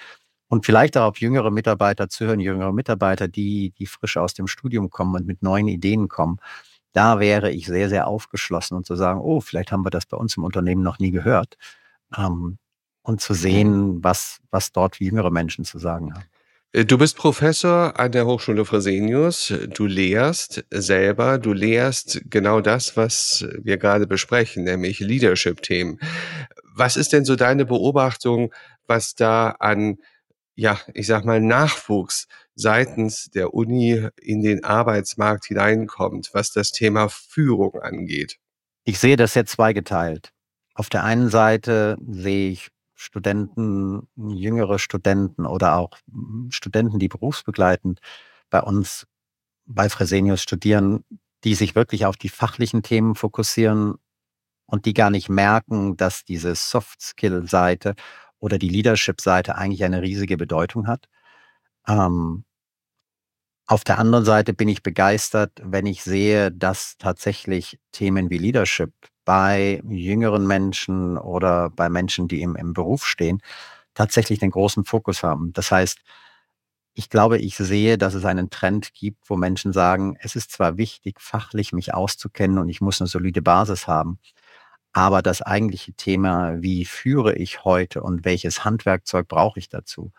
und 0.47 0.65
vielleicht 0.65 0.97
auch 0.97 1.09
auf 1.09 1.19
jüngere 1.19 1.51
Mitarbeiter 1.51 2.09
zu 2.09 2.25
hören, 2.25 2.39
jüngere 2.39 2.73
Mitarbeiter, 2.73 3.27
die, 3.27 3.71
die 3.77 3.85
frisch 3.85 4.17
aus 4.17 4.33
dem 4.33 4.47
Studium 4.47 4.89
kommen 4.89 5.15
und 5.15 5.27
mit 5.27 5.43
neuen 5.43 5.67
Ideen 5.67 6.07
kommen, 6.07 6.39
da 6.93 7.19
wäre 7.19 7.51
ich 7.51 7.67
sehr, 7.67 7.89
sehr 7.89 8.07
aufgeschlossen 8.07 8.77
und 8.77 8.85
zu 8.85 8.95
sagen, 8.95 9.19
oh, 9.21 9.41
vielleicht 9.41 9.71
haben 9.71 9.85
wir 9.85 9.89
das 9.91 10.05
bei 10.05 10.17
uns 10.17 10.37
im 10.37 10.43
Unternehmen 10.43 10.81
noch 10.81 10.99
nie 10.99 11.11
gehört. 11.11 11.57
Ähm, 12.17 12.57
und 13.03 13.21
zu 13.21 13.33
sehen, 13.35 14.03
was, 14.03 14.39
was 14.49 14.71
dort 14.71 14.99
jüngere 14.99 15.29
Menschen 15.29 15.65
zu 15.65 15.77
sagen 15.77 16.13
haben. 16.13 16.23
Äh, 16.75 16.85
du 16.85 16.97
bist 16.97 17.15
Professor 17.15 17.97
an 17.97 18.11
der 18.11 18.25
Hochschule 18.25 18.65
Fresenius. 18.65 19.53
Du 19.73 19.85
lehrst 19.85 20.65
selber, 20.69 21.37
du 21.37 21.53
lehrst 21.53 22.21
genau 22.25 22.59
das, 22.59 22.97
was 22.97 23.47
wir 23.63 23.77
gerade 23.77 24.07
besprechen, 24.07 24.65
nämlich 24.65 24.99
Leadership-Themen. 24.99 25.99
Was 26.75 26.97
ist 26.97 27.13
denn 27.13 27.23
so 27.23 27.37
deine 27.37 27.65
Beobachtung, 27.65 28.53
was 28.87 29.15
da 29.15 29.51
an, 29.59 29.97
ja, 30.55 30.77
ich 30.93 31.07
sag 31.07 31.23
mal, 31.23 31.39
Nachwuchs 31.39 32.27
seitens 32.55 33.29
der 33.33 33.53
Uni 33.53 34.09
in 34.21 34.41
den 34.41 34.65
Arbeitsmarkt 34.65 35.45
hineinkommt, 35.45 36.31
was 36.33 36.51
das 36.51 36.73
Thema 36.73 37.07
Führung 37.07 37.79
angeht? 37.81 38.37
Ich 38.83 38.99
sehe 38.99 39.15
das 39.15 39.33
jetzt 39.33 39.53
zweigeteilt. 39.53 40.31
Auf 40.73 40.89
der 40.89 41.05
einen 41.05 41.29
Seite 41.29 41.97
sehe 42.05 42.51
ich 42.51 42.67
Studenten, 43.05 44.07
jüngere 44.15 44.79
Studenten 44.79 45.45
oder 45.45 45.77
auch 45.77 45.97
Studenten, 46.49 46.99
die 46.99 47.07
berufsbegleitend 47.07 47.99
bei 48.49 48.61
uns 48.61 49.07
bei 49.65 49.89
Fresenius 49.89 50.41
studieren, 50.41 51.03
die 51.43 51.55
sich 51.55 51.75
wirklich 51.75 52.05
auf 52.05 52.17
die 52.17 52.29
fachlichen 52.29 52.83
Themen 52.83 53.15
fokussieren 53.15 53.95
und 54.65 54.85
die 54.85 54.93
gar 54.93 55.11
nicht 55.11 55.29
merken, 55.29 55.95
dass 55.97 56.25
diese 56.25 56.55
Soft-Skill-Seite 56.55 57.95
oder 58.39 58.57
die 58.57 58.69
Leadership-Seite 58.69 59.55
eigentlich 59.55 59.83
eine 59.83 60.01
riesige 60.01 60.37
Bedeutung 60.37 60.87
hat. 60.87 61.07
Ähm, 61.87 62.45
auf 63.67 63.83
der 63.83 63.99
anderen 63.99 64.25
Seite 64.25 64.53
bin 64.53 64.69
ich 64.69 64.83
begeistert, 64.83 65.51
wenn 65.63 65.85
ich 65.85 66.03
sehe, 66.03 66.51
dass 66.51 66.97
tatsächlich 66.97 67.79
Themen 67.91 68.29
wie 68.29 68.37
Leadership 68.37 68.93
bei 69.25 69.81
jüngeren 69.89 70.47
Menschen 70.47 71.17
oder 71.17 71.69
bei 71.71 71.89
Menschen, 71.89 72.27
die 72.27 72.41
im, 72.41 72.55
im 72.55 72.73
Beruf 72.73 73.05
stehen, 73.05 73.41
tatsächlich 73.95 74.39
den 74.39 74.51
großen 74.51 74.85
Fokus 74.85 75.23
haben. 75.23 75.53
Das 75.53 75.71
heißt, 75.71 75.99
ich 76.93 77.09
glaube, 77.09 77.37
ich 77.39 77.57
sehe, 77.57 77.97
dass 77.97 78.13
es 78.13 78.23
einen 78.25 78.49
Trend 78.49 78.93
gibt, 78.93 79.29
wo 79.29 79.35
Menschen 79.35 79.73
sagen, 79.73 80.17
es 80.21 80.35
ist 80.35 80.51
zwar 80.51 80.77
wichtig, 80.77 81.19
fachlich 81.19 81.73
mich 81.73 81.93
auszukennen 81.93 82.57
und 82.57 82.69
ich 82.69 82.79
muss 82.81 83.01
eine 83.01 83.07
solide 83.07 83.41
Basis 83.41 83.87
haben, 83.87 84.19
aber 84.93 85.21
das 85.21 85.41
eigentliche 85.41 85.93
Thema, 85.93 86.61
wie 86.61 86.85
führe 86.85 87.35
ich 87.35 87.65
heute 87.65 88.01
und 88.03 88.25
welches 88.25 88.63
Handwerkzeug 88.65 89.27
brauche 89.27 89.59
ich 89.59 89.69
dazu, 89.69 90.13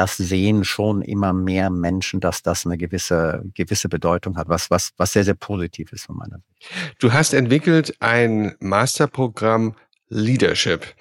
das 0.00 0.16
sehen 0.16 0.64
schon 0.64 1.02
immer 1.02 1.34
mehr 1.34 1.68
Menschen, 1.68 2.20
dass 2.20 2.42
das 2.42 2.64
eine 2.64 2.78
gewisse, 2.78 3.44
gewisse 3.54 3.90
Bedeutung 3.90 4.38
hat, 4.38 4.48
was, 4.48 4.70
was, 4.70 4.92
was 4.96 5.12
sehr, 5.12 5.24
sehr 5.24 5.34
positiv 5.34 5.92
ist 5.92 6.06
von 6.06 6.16
meiner 6.16 6.38
Sicht. 6.38 6.96
Du 6.98 7.12
hast 7.12 7.34
entwickelt 7.34 7.94
ein 8.00 8.56
Masterprogramm 8.60 9.76
Leadership. 10.08 10.94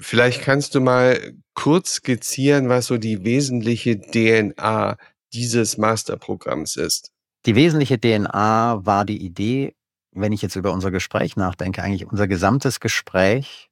Vielleicht 0.00 0.42
kannst 0.42 0.74
du 0.74 0.80
mal 0.80 1.32
kurz 1.54 1.94
skizzieren, 1.94 2.68
was 2.68 2.86
so 2.86 2.98
die 2.98 3.24
wesentliche 3.24 3.98
DNA 3.98 4.98
dieses 5.32 5.78
Masterprogramms 5.78 6.76
ist. 6.76 7.12
Die 7.46 7.54
wesentliche 7.54 7.98
DNA 7.98 8.84
war 8.84 9.06
die 9.06 9.24
Idee, 9.24 9.74
wenn 10.12 10.32
ich 10.32 10.42
jetzt 10.42 10.56
über 10.56 10.72
unser 10.72 10.90
Gespräch 10.90 11.36
nachdenke, 11.36 11.82
eigentlich 11.82 12.06
unser 12.06 12.28
gesamtes 12.28 12.78
Gespräch 12.78 13.70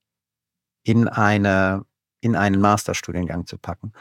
in 0.83 1.09
eine, 1.09 1.85
in 2.27 2.37
einen 2.37 2.61
Masterstudiengang 2.61 3.47
zu 3.47 3.57
packen. 3.57 3.93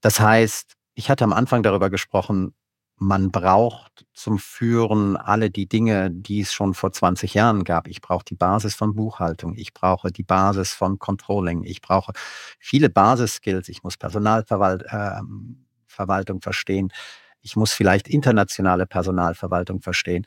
Das 0.00 0.20
heißt, 0.20 0.74
ich 0.94 1.10
hatte 1.10 1.24
am 1.24 1.32
Anfang 1.32 1.62
darüber 1.62 1.90
gesprochen, 1.90 2.54
man 2.96 3.32
braucht 3.32 4.06
zum 4.14 4.38
Führen 4.38 5.16
alle 5.16 5.50
die 5.50 5.68
Dinge, 5.68 6.12
die 6.12 6.40
es 6.40 6.52
schon 6.52 6.74
vor 6.74 6.92
20 6.92 7.34
Jahren 7.34 7.64
gab. 7.64 7.88
Ich 7.88 8.00
brauche 8.00 8.24
die 8.24 8.36
Basis 8.36 8.76
von 8.76 8.94
Buchhaltung, 8.94 9.56
ich 9.56 9.74
brauche 9.74 10.12
die 10.12 10.22
Basis 10.22 10.72
von 10.72 11.00
Controlling, 11.00 11.64
ich 11.64 11.80
brauche 11.80 12.12
viele 12.60 12.88
Basisskills, 12.88 13.68
ich 13.68 13.82
muss 13.82 13.96
Personalverwaltung 13.96 16.38
äh, 16.38 16.40
verstehen, 16.40 16.92
ich 17.40 17.56
muss 17.56 17.72
vielleicht 17.72 18.08
internationale 18.08 18.86
Personalverwaltung 18.86 19.80
verstehen. 19.80 20.24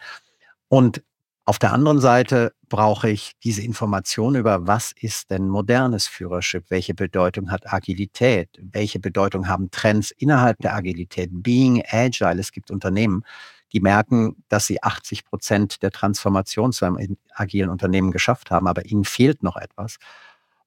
Und 0.68 1.02
auf 1.48 1.60
der 1.60 1.72
anderen 1.72 2.02
Seite 2.02 2.52
brauche 2.68 3.10
ich 3.10 3.32
diese 3.42 3.62
Information 3.62 4.36
über, 4.36 4.68
was 4.68 4.92
ist 4.92 5.32
denn 5.32 5.48
modernes 5.48 6.06
Führership? 6.06 6.66
Welche 6.68 6.94
Bedeutung 6.94 7.52
hat 7.52 7.72
Agilität? 7.72 8.50
Welche 8.62 9.00
Bedeutung 9.00 9.48
haben 9.48 9.72
Trends 9.72 10.12
innerhalb 10.12 10.58
der 10.60 10.76
Agilität? 10.76 11.30
Being 11.32 11.82
agile. 11.90 12.38
Es 12.42 12.52
gibt 12.52 12.70
Unternehmen, 12.70 13.24
die 13.72 13.80
merken, 13.80 14.44
dass 14.50 14.68
sie 14.68 14.84
80 14.84 15.24
Prozent 15.24 15.82
der 15.84 15.92
Transformation 15.92 16.74
zu 16.74 16.84
einem 16.84 17.16
agilen 17.34 17.70
Unternehmen 17.70 18.12
geschafft 18.12 18.52
haben, 18.52 18.68
aber 18.68 18.86
ihnen 18.86 19.06
fehlt 19.06 19.42
noch 19.42 19.56
etwas. 19.56 20.00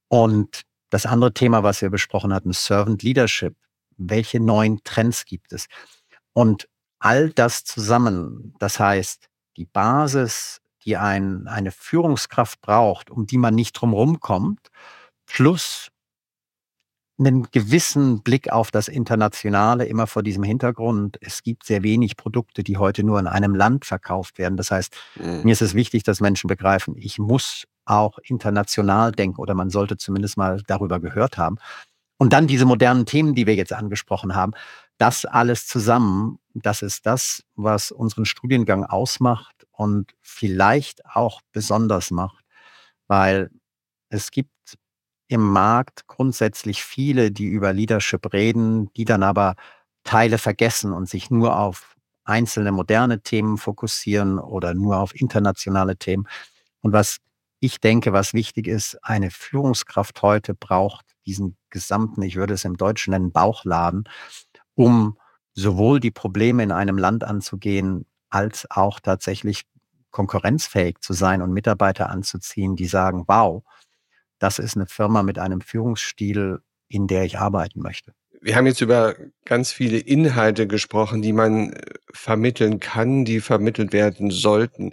Und 0.09 0.63
das 0.89 1.05
andere 1.05 1.35
Thema, 1.35 1.63
was 1.63 1.83
wir 1.83 1.91
besprochen 1.91 2.33
hatten, 2.33 2.55
Servant 2.55 3.03
Leadership. 3.03 3.55
Welche 3.99 4.41
neuen 4.41 4.83
Trends 4.83 5.27
gibt 5.27 5.53
es? 5.53 5.67
Und 6.33 6.71
all 7.01 7.29
das 7.29 7.65
zusammen, 7.65 8.55
das 8.59 8.81
heißt, 8.81 9.29
die 9.59 9.67
Basis 9.67 10.63
die 10.85 10.97
ein, 10.97 11.47
eine 11.47 11.71
Führungskraft 11.71 12.61
braucht, 12.61 13.11
um 13.11 13.27
die 13.27 13.39
man 13.39 13.55
nicht 13.55 13.73
drumherum 13.73 14.21
kommt, 14.21 14.69
plus 15.27 15.91
einen 17.21 17.51
gewissen 17.51 18.23
Blick 18.23 18.51
auf 18.51 18.71
das 18.71 18.89
Internationale, 18.89 19.85
immer 19.85 20.07
vor 20.07 20.23
diesem 20.23 20.43
Hintergrund. 20.43 21.19
Es 21.21 21.43
gibt 21.43 21.65
sehr 21.65 21.83
wenig 21.83 22.17
Produkte, 22.17 22.65
die 22.65 22.79
heute 22.79 23.05
nur 23.05 23.21
in 23.21 23.27
einem 23.27 23.55
Land 23.55 23.85
verkauft 23.85 24.39
werden. 24.39 24.57
Das 24.57 24.71
heißt, 24.71 24.97
mhm. 25.17 25.43
mir 25.45 25.53
ist 25.53 25.63
es 25.63 25.75
wichtig, 25.75 26.03
dass 26.03 26.21
Menschen 26.21 26.49
begreifen, 26.49 26.97
ich 26.97 27.19
muss 27.19 27.65
auch 27.85 28.19
international 28.23 29.13
denken 29.13 29.41
oder 29.41 29.55
man 29.55 29.69
sollte 29.71 29.97
zumindest 29.99 30.37
mal 30.37 30.63
darüber 30.67 30.99
gehört 30.99 31.37
haben. 31.37 31.57
Und 32.17 32.33
dann 32.33 32.47
diese 32.47 32.65
modernen 32.65 33.07
Themen, 33.07 33.35
die 33.35 33.47
wir 33.47 33.55
jetzt 33.55 33.73
angesprochen 33.73 34.35
haben, 34.35 34.53
das 34.99 35.25
alles 35.25 35.67
zusammen, 35.67 36.39
das 36.55 36.83
ist 36.83 37.07
das, 37.07 37.43
was 37.55 37.93
unseren 37.93 38.25
Studiengang 38.25 38.85
ausmacht 38.85 39.67
und 39.73 40.13
vielleicht 40.21 41.07
auch 41.07 41.41
besonders 41.53 42.11
macht, 42.11 42.45
weil 43.07 43.51
es 44.09 44.31
gibt 44.31 44.51
im 45.29 45.43
Markt 45.43 46.07
grundsätzlich 46.09 46.83
viele, 46.83 47.31
die 47.31 47.47
über 47.47 47.73
Leadership 47.73 48.33
reden, 48.33 48.93
die 48.95 49.05
dann 49.05 49.23
aber 49.23 49.55
Teile 50.03 50.39
vergessen 50.39 50.93
und 50.93 51.09
sich 51.09 51.31
nur 51.31 51.57
auf 51.57 51.95
einzelne 52.25 52.73
moderne 52.73 53.23
Themen 53.23 53.57
fokussieren 53.59 54.39
oder 54.39 54.75
nur 54.75 54.99
auf 54.99 55.15
internationale 55.15 55.97
Themen. 55.97 56.27
Und 56.81 56.93
was 56.93 57.19
ich 57.61 57.79
denke, 57.81 58.13
was 58.13 58.35
wichtig 58.35 58.67
ist, 58.67 58.99
eine 59.03 59.31
Führungskraft 59.31 60.23
heute 60.23 60.55
braucht 60.55 61.07
diesen 61.27 61.57
gesamten, 61.69 62.23
ich 62.23 62.37
würde 62.37 62.55
es 62.55 62.65
im 62.65 62.77
Deutschen 62.77 63.13
nennen, 63.13 63.33
Bauchladen, 63.33 64.05
um 64.75 65.17
sowohl 65.55 66.01
die 66.01 66.11
Probleme 66.11 66.63
in 66.63 66.73
einem 66.73 66.99
Land 66.99 67.25
anzugehen, 67.25 68.07
als 68.29 68.71
auch 68.71 69.01
tatsächlich 69.01 69.65
konkurrenzfähig 70.11 70.99
zu 71.01 71.13
sein 71.13 71.43
und 71.43 71.53
Mitarbeiter 71.53 72.11
anzuziehen, 72.11 72.77
die 72.77 72.87
sagen, 72.87 73.25
wow, 73.27 73.63
das 74.39 74.59
ist 74.59 74.77
eine 74.77 74.87
Firma 74.87 75.23
mit 75.23 75.39
einem 75.39 75.61
Führungsstil, 75.61 76.61
in 76.89 77.07
der 77.07 77.25
ich 77.25 77.39
arbeiten 77.39 77.81
möchte. 77.81 78.13
Wir 78.41 78.57
haben 78.57 78.67
jetzt 78.67 78.81
über 78.81 79.17
ganz 79.45 79.71
viele 79.71 79.99
Inhalte 79.99 80.67
gesprochen, 80.67 81.21
die 81.21 81.35
man 81.35 81.75
äh, 81.75 81.81
vermitteln 82.13 82.81
kann, 82.81 83.25
die 83.25 83.41
vermittelt 83.41 83.93
werden 83.93 84.31
sollten. 84.31 84.93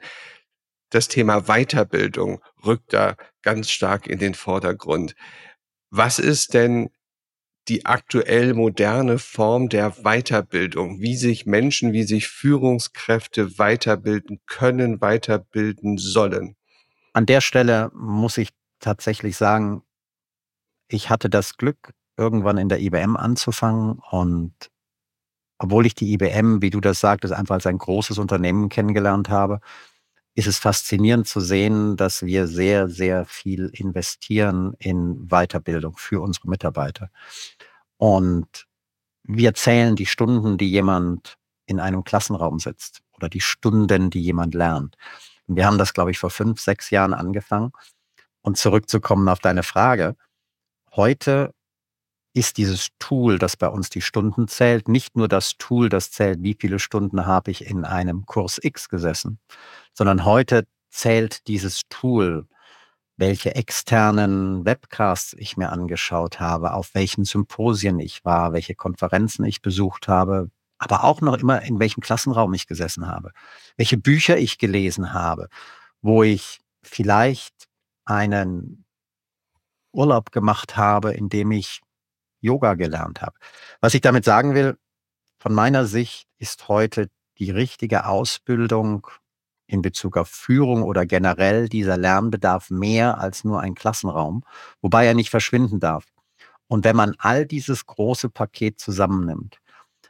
Das 0.90 1.08
Thema 1.08 1.44
Weiterbildung 1.44 2.42
rückt 2.66 2.94
da 2.94 3.16
ganz 3.42 3.70
stark 3.70 4.08
in 4.08 4.20
den 4.20 4.34
Vordergrund. 4.34 5.16
Was 5.90 6.20
ist 6.20 6.54
denn 6.54 6.90
die 7.68 7.86
aktuell 7.86 8.54
moderne 8.54 9.20
Form 9.20 9.70
der 9.70 9.92
Weiterbildung, 10.04 11.00
wie 11.00 11.16
sich 11.16 11.46
Menschen, 11.46 11.94
wie 11.94 12.04
sich 12.04 12.28
Führungskräfte 12.28 13.58
weiterbilden 13.58 14.40
können, 14.46 15.02
weiterbilden 15.02 15.98
sollen. 15.98 16.56
An 17.14 17.26
der 17.26 17.42
Stelle 17.42 17.92
muss 17.94 18.38
ich 18.38 18.50
tatsächlich 18.80 19.38
sagen, 19.38 19.84
ich 20.88 21.10
hatte 21.10 21.30
das 21.30 21.58
Glück, 21.58 21.94
irgendwann 22.16 22.58
in 22.58 22.70
der 22.70 22.80
IBM 22.80 23.16
anzufangen 23.16 24.00
und 24.12 24.54
obwohl 25.60 25.86
ich 25.86 25.96
die 25.96 26.14
IBM, 26.14 26.62
wie 26.62 26.70
du 26.70 26.80
das 26.80 27.00
sagtest, 27.00 27.34
einfach 27.34 27.56
als 27.56 27.66
ein 27.66 27.78
großes 27.78 28.18
Unternehmen 28.20 28.70
kennengelernt 28.70 29.30
habe, 29.30 29.60
ist 30.38 30.46
es 30.46 30.60
faszinierend 30.60 31.28
zu 31.28 31.40
sehen, 31.40 31.98
dass 31.98 32.24
wir 32.24 32.48
sehr, 32.48 32.90
sehr 32.90 33.26
viel 33.26 33.72
investieren 33.74 34.76
in 34.78 35.28
Weiterbildung 35.30 35.98
für 35.98 36.22
unsere 36.22 36.48
Mitarbeiter. 36.48 37.10
Und 37.98 38.66
wir 39.24 39.54
zählen 39.54 39.96
die 39.96 40.06
Stunden, 40.06 40.58
die 40.58 40.70
jemand 40.70 41.38
in 41.66 41.80
einem 41.80 42.04
Klassenraum 42.04 42.60
sitzt 42.60 43.02
oder 43.16 43.30
die 43.30 43.42
Stunden, 43.42 44.10
die 44.10 44.22
jemand 44.22 44.54
lernt. 44.54 44.96
Und 45.48 45.56
wir 45.56 45.66
haben 45.66 45.78
das, 45.78 45.94
glaube 45.94 46.12
ich, 46.12 46.20
vor 46.20 46.30
fünf, 46.30 46.62
sechs 46.62 46.90
Jahren 46.90 47.14
angefangen. 47.14 47.72
Und 48.42 48.58
zurückzukommen 48.58 49.28
auf 49.28 49.40
deine 49.40 49.64
Frage. 49.64 50.16
Heute 50.96 51.54
ist 52.34 52.58
dieses 52.58 52.90
Tool, 53.00 53.40
das 53.40 53.58
bei 53.58 53.68
uns 53.68 53.90
die 53.90 54.02
Stunden 54.02 54.48
zählt, 54.48 54.88
nicht 54.88 55.18
nur 55.18 55.28
das 55.28 55.58
Tool, 55.58 55.90
das 55.90 56.12
zählt, 56.12 56.44
wie 56.44 56.56
viele 56.58 56.80
Stunden 56.80 57.26
habe 57.26 57.52
ich 57.52 57.66
in 57.66 57.84
einem 57.84 58.26
Kurs 58.26 58.60
X 58.62 58.90
gesessen, 58.90 59.40
sondern 59.94 60.24
heute 60.24 60.68
zählt 60.90 61.48
dieses 61.48 61.82
Tool, 61.90 62.48
welche 63.18 63.56
externen 63.56 64.64
Webcasts 64.64 65.34
ich 65.38 65.58
mir 65.58 65.72
angeschaut 65.72 66.40
habe, 66.40 66.74
auf 66.74 66.94
welchen 66.94 67.26
Symposien 67.26 68.00
ich 68.00 68.24
war, 68.24 68.54
welche 68.54 68.76
Konferenzen 68.76 69.44
ich 69.44 69.62
besucht 69.62 70.08
habe, 70.08 70.52
aber 70.78 71.04
auch 71.04 71.22
noch 71.22 71.38
immer 71.38 71.64
in 71.64 71.80
welchem 71.80 72.02
Klassenraum 72.02 72.54
ich 72.54 72.68
gesessen 72.68 73.08
habe, 73.08 73.32
welche 73.76 73.98
Bücher 73.98 74.38
ich 74.38 74.60
gelesen 74.60 75.14
habe, 75.14 75.50
wo 76.02 76.24
ich 76.24 76.62
vielleicht 76.84 77.68
einen 78.06 78.86
Urlaub 79.92 80.32
gemacht 80.32 80.78
habe, 80.78 81.14
in 81.14 81.30
dem 81.30 81.52
ich 81.52 81.82
Yoga 82.40 82.76
gelernt 82.76 83.22
habe. 83.22 83.36
Was 83.82 83.96
ich 83.96 84.02
damit 84.02 84.26
sagen 84.26 84.54
will, 84.54 84.78
von 85.40 85.54
meiner 85.54 85.86
Sicht 85.86 86.28
ist 86.38 86.68
heute 86.68 87.10
die 87.40 87.50
richtige 87.50 88.06
Ausbildung 88.06 89.08
in 89.68 89.82
Bezug 89.82 90.18
auf 90.18 90.30
Führung 90.30 90.84
oder 90.84 91.06
generell 91.06 91.70
dieser 91.70 91.98
Lernbedarf 91.98 92.70
mehr 92.70 93.20
als 93.20 93.44
nur 93.44 93.62
ein 93.62 93.76
Klassenraum, 93.76 94.44
wobei 94.82 95.06
er 95.06 95.14
nicht 95.14 95.30
verschwinden 95.30 95.80
darf. 95.80 96.06
Und 96.68 96.84
wenn 96.84 96.96
man 96.96 97.16
all 97.20 97.46
dieses 97.46 97.86
große 97.86 98.30
Paket 98.30 98.80
zusammennimmt, 98.80 99.60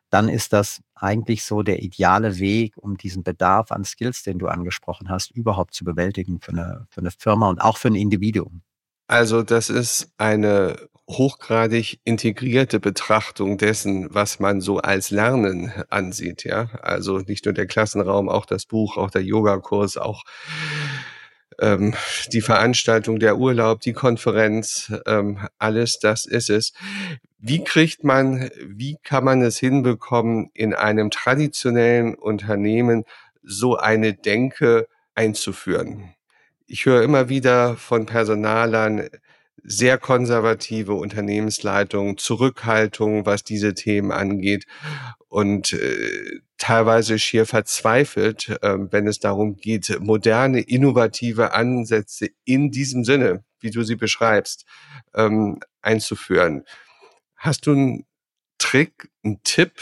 dann 0.10 0.30
ist 0.30 0.54
das 0.54 0.82
eigentlich 0.96 1.43
so 1.43 1.63
der 1.63 1.84
ideale 1.84 2.39
Weg, 2.39 2.78
um 2.78 2.98
diesen 2.98 3.24
Bedarf 3.24 3.72
an 3.72 3.84
Skills, 3.84 4.24
den 4.24 4.39
du 4.39 4.48
angesprochen 4.48 5.10
hast, 5.10 5.32
überhaupt 5.32 5.74
zu 5.74 5.84
bewältigen 5.84 6.39
für 6.39 6.52
eine, 6.52 6.88
für 6.89 7.02
eine 7.02 7.12
Firma 7.12 7.50
und 7.50 7.60
auch 7.60 7.78
für 7.78 7.89
ein 7.89 7.96
Individuum. 7.96 8.62
Also 9.08 9.43
das 9.43 9.70
ist 9.70 10.12
eine 10.17 10.89
hochgradig 11.10 12.00
integrierte 12.04 12.80
Betrachtung 12.80 13.58
dessen, 13.58 14.13
was 14.13 14.39
man 14.39 14.60
so 14.60 14.80
als 14.80 15.10
Lernen 15.10 15.72
ansieht, 15.89 16.43
ja. 16.43 16.70
Also 16.82 17.20
nicht 17.20 17.46
nur 17.46 17.54
der 17.54 17.65
Klassenraum, 17.65 18.28
auch 18.28 18.46
das 18.46 18.65
Buch, 18.65 18.98
auch 18.98 19.10
der 19.10 19.24
Yogakurs, 19.24 19.98
auch 19.98 20.24
ähm, 21.60 21.93
die 22.34 22.41
Veranstaltung, 22.41 23.20
der 23.20 23.38
Urlaub, 23.38 23.82
die 23.82 23.93
Konferenz, 23.93 24.91
ähm, 25.06 25.39
alles 25.58 26.00
das 26.00 26.26
ist 26.26 26.50
es. 26.50 26.74
Wie 27.39 27.63
kriegt 27.63 28.04
man, 28.04 28.50
wie 28.65 28.98
kann 29.04 29.24
man 29.24 29.41
es 29.41 29.58
hinbekommen, 29.58 30.50
in 30.54 30.74
einem 30.74 31.10
traditionellen 31.10 32.15
Unternehmen 32.15 33.06
so 33.43 33.78
eine 33.78 34.13
Denke 34.13 34.88
einzuführen? 35.15 36.13
Ich 36.65 36.86
höre 36.86 37.02
immer 37.02 37.30
wieder 37.30 37.78
von 37.78 38.06
Personalern, 38.06 39.08
sehr 39.69 39.97
konservative 39.97 40.93
Unternehmensleitung, 40.93 42.17
Zurückhaltung, 42.17 43.25
was 43.25 43.43
diese 43.43 43.73
Themen 43.73 44.13
angeht 44.13 44.65
und 45.27 45.73
äh, 45.73 46.39
teilweise 46.58 47.19
schier 47.19 47.45
verzweifelt, 47.45 48.47
äh, 48.62 48.77
wenn 48.91 49.08
es 49.08 49.19
darum 49.19 49.58
geht, 49.58 49.99
moderne, 49.99 50.62
innovative 50.62 51.53
Ansätze 51.53 52.30
in 52.45 52.71
diesem 52.71 53.03
Sinne, 53.03 53.43
wie 53.60 53.69
du 53.69 53.84
sie 53.84 53.97
beschreibst, 53.97 54.65
ähm, 55.13 55.60
einzuführen. 55.82 56.63
Hast 57.36 57.67
du 57.67 57.73
einen 57.73 58.06
Trick, 58.60 59.10
einen 59.23 59.43
Tipp, 59.43 59.73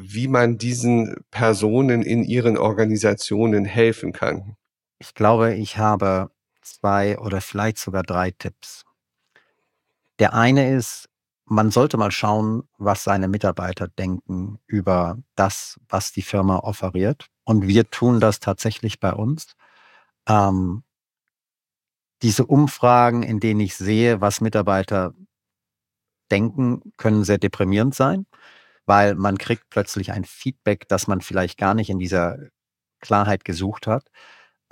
wie 0.00 0.28
man 0.28 0.56
diesen 0.56 1.14
Personen 1.30 2.02
in 2.02 2.24
ihren 2.24 2.56
Organisationen 2.56 3.66
helfen 3.66 4.12
kann? 4.12 4.56
Ich 4.98 5.12
glaube, 5.12 5.54
ich 5.54 5.76
habe 5.76 6.30
zwei 6.62 7.18
oder 7.18 7.42
vielleicht 7.42 7.76
sogar 7.76 8.02
drei 8.02 8.30
Tipps. 8.30 8.85
Der 10.18 10.34
eine 10.34 10.74
ist, 10.74 11.08
man 11.44 11.70
sollte 11.70 11.96
mal 11.96 12.10
schauen, 12.10 12.68
was 12.78 13.04
seine 13.04 13.28
Mitarbeiter 13.28 13.88
denken 13.88 14.58
über 14.66 15.18
das, 15.36 15.78
was 15.88 16.12
die 16.12 16.22
Firma 16.22 16.58
offeriert. 16.58 17.26
Und 17.44 17.68
wir 17.68 17.88
tun 17.90 18.18
das 18.20 18.40
tatsächlich 18.40 18.98
bei 18.98 19.12
uns. 19.12 19.54
Ähm, 20.28 20.82
diese 22.22 22.46
Umfragen, 22.46 23.22
in 23.22 23.40
denen 23.40 23.60
ich 23.60 23.76
sehe, 23.76 24.20
was 24.20 24.40
Mitarbeiter 24.40 25.14
denken, 26.30 26.92
können 26.96 27.24
sehr 27.24 27.38
deprimierend 27.38 27.94
sein, 27.94 28.26
weil 28.86 29.14
man 29.14 29.38
kriegt 29.38 29.70
plötzlich 29.70 30.12
ein 30.12 30.24
Feedback, 30.24 30.88
das 30.88 31.06
man 31.06 31.20
vielleicht 31.20 31.58
gar 31.58 31.74
nicht 31.74 31.90
in 31.90 31.98
dieser 31.98 32.38
Klarheit 33.00 33.44
gesucht 33.44 33.86
hat. 33.86 34.06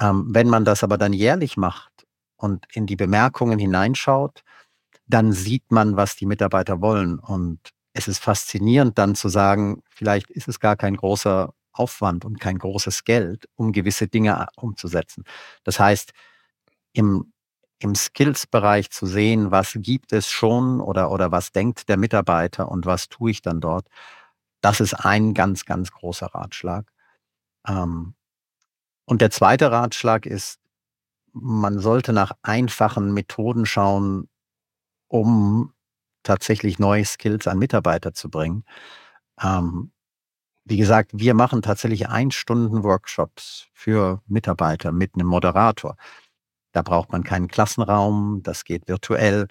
Ähm, 0.01 0.29
wenn 0.31 0.49
man 0.49 0.65
das 0.65 0.83
aber 0.83 0.99
dann 0.99 1.13
jährlich 1.13 1.57
macht 1.57 2.07
und 2.37 2.67
in 2.73 2.87
die 2.87 2.97
Bemerkungen 2.97 3.59
hineinschaut, 3.59 4.43
dann 5.15 5.33
sieht 5.33 5.71
man, 5.71 5.97
was 5.97 6.17
die 6.17 6.27
Mitarbeiter 6.27 6.81
wollen. 6.81 7.21
Und 7.21 7.61
es 7.93 8.09
ist 8.09 8.19
faszinierend 8.19 8.99
dann 8.99 9.15
zu 9.15 9.29
sagen, 9.29 9.81
vielleicht 9.89 10.29
ist 10.29 10.49
es 10.49 10.59
gar 10.59 10.75
kein 10.75 10.97
großer 10.97 11.55
Aufwand 11.73 12.25
und 12.25 12.41
kein 12.41 12.59
großes 12.59 13.05
Geld, 13.05 13.49
um 13.55 13.71
gewisse 13.71 14.09
Dinge 14.09 14.49
umzusetzen. 14.57 15.23
Das 15.63 15.79
heißt, 15.79 16.13
im, 16.95 17.33
im 17.79 17.95
Skills-Bereich 17.95 18.91
zu 18.91 19.07
sehen, 19.07 19.53
was 19.53 19.75
gibt 19.77 20.13
es 20.13 20.29
schon 20.29 20.81
oder, 20.81 21.13
oder 21.13 21.31
was 21.31 21.53
denkt 21.53 21.89
der 21.89 21.97
Mitarbeiter 21.97 22.69
und 22.69 22.85
was 22.85 23.09
tue 23.09 23.31
ich 23.31 23.41
dann 23.41 23.61
dort, 23.61 23.87
das 24.63 24.81
ist 24.81 24.95
ein 24.95 25.33
ganz, 25.33 25.65
ganz 25.65 25.93
großer 25.93 26.27
Ratschlag. 26.27 26.91
Ähm, 27.69 28.15
und 29.05 29.21
der 29.21 29.31
zweite 29.31 29.71
Ratschlag 29.71 30.27
ist, 30.27 30.59
man 31.33 31.79
sollte 31.79 32.13
nach 32.13 32.33
einfachen 32.43 33.15
Methoden 33.15 33.65
schauen, 33.65 34.29
um 35.15 35.73
tatsächlich 36.25 36.81
neue 36.81 37.05
Skills 37.05 37.47
an 37.47 37.59
Mitarbeiter 37.59 38.15
zu 38.15 38.29
bringen. 38.29 38.65
Ähm, 39.41 39.93
wie 40.65 40.77
gesagt, 40.77 41.13
wir 41.15 41.35
machen 41.35 41.63
tatsächlich 41.63 42.09
ein 42.09 42.33
Stunden 42.33 42.83
Workshops 42.83 43.69
für 43.73 44.23
Mitarbeiter 44.27 44.91
mit 44.91 45.15
einem 45.15 45.29
Moderator. 45.29 45.97
Da 46.73 46.83
braucht 46.83 47.13
man 47.13 47.23
keinen 47.23 47.47
Klassenraum, 47.47 48.43
das 48.43 48.65
geht 48.65 48.89
virtuell. 48.89 49.47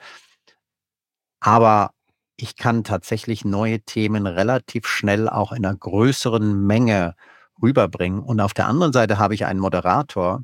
Aber 1.40 1.92
ich 2.36 2.58
kann 2.58 2.84
tatsächlich 2.84 3.46
neue 3.46 3.80
Themen 3.82 4.28
relativ 4.28 4.86
schnell 4.88 5.30
auch 5.30 5.54
in 5.54 5.66
einer 5.66 5.78
größeren 5.78 6.66
Menge 6.68 7.16
rüberbringen. 7.62 8.20
Und 8.22 8.42
auf 8.42 8.54
der 8.54 8.68
anderen 8.68 8.92
Seite 8.92 9.18
habe 9.18 9.34
ich 9.36 9.46
einen 9.46 9.62
Moderator, 9.62 10.44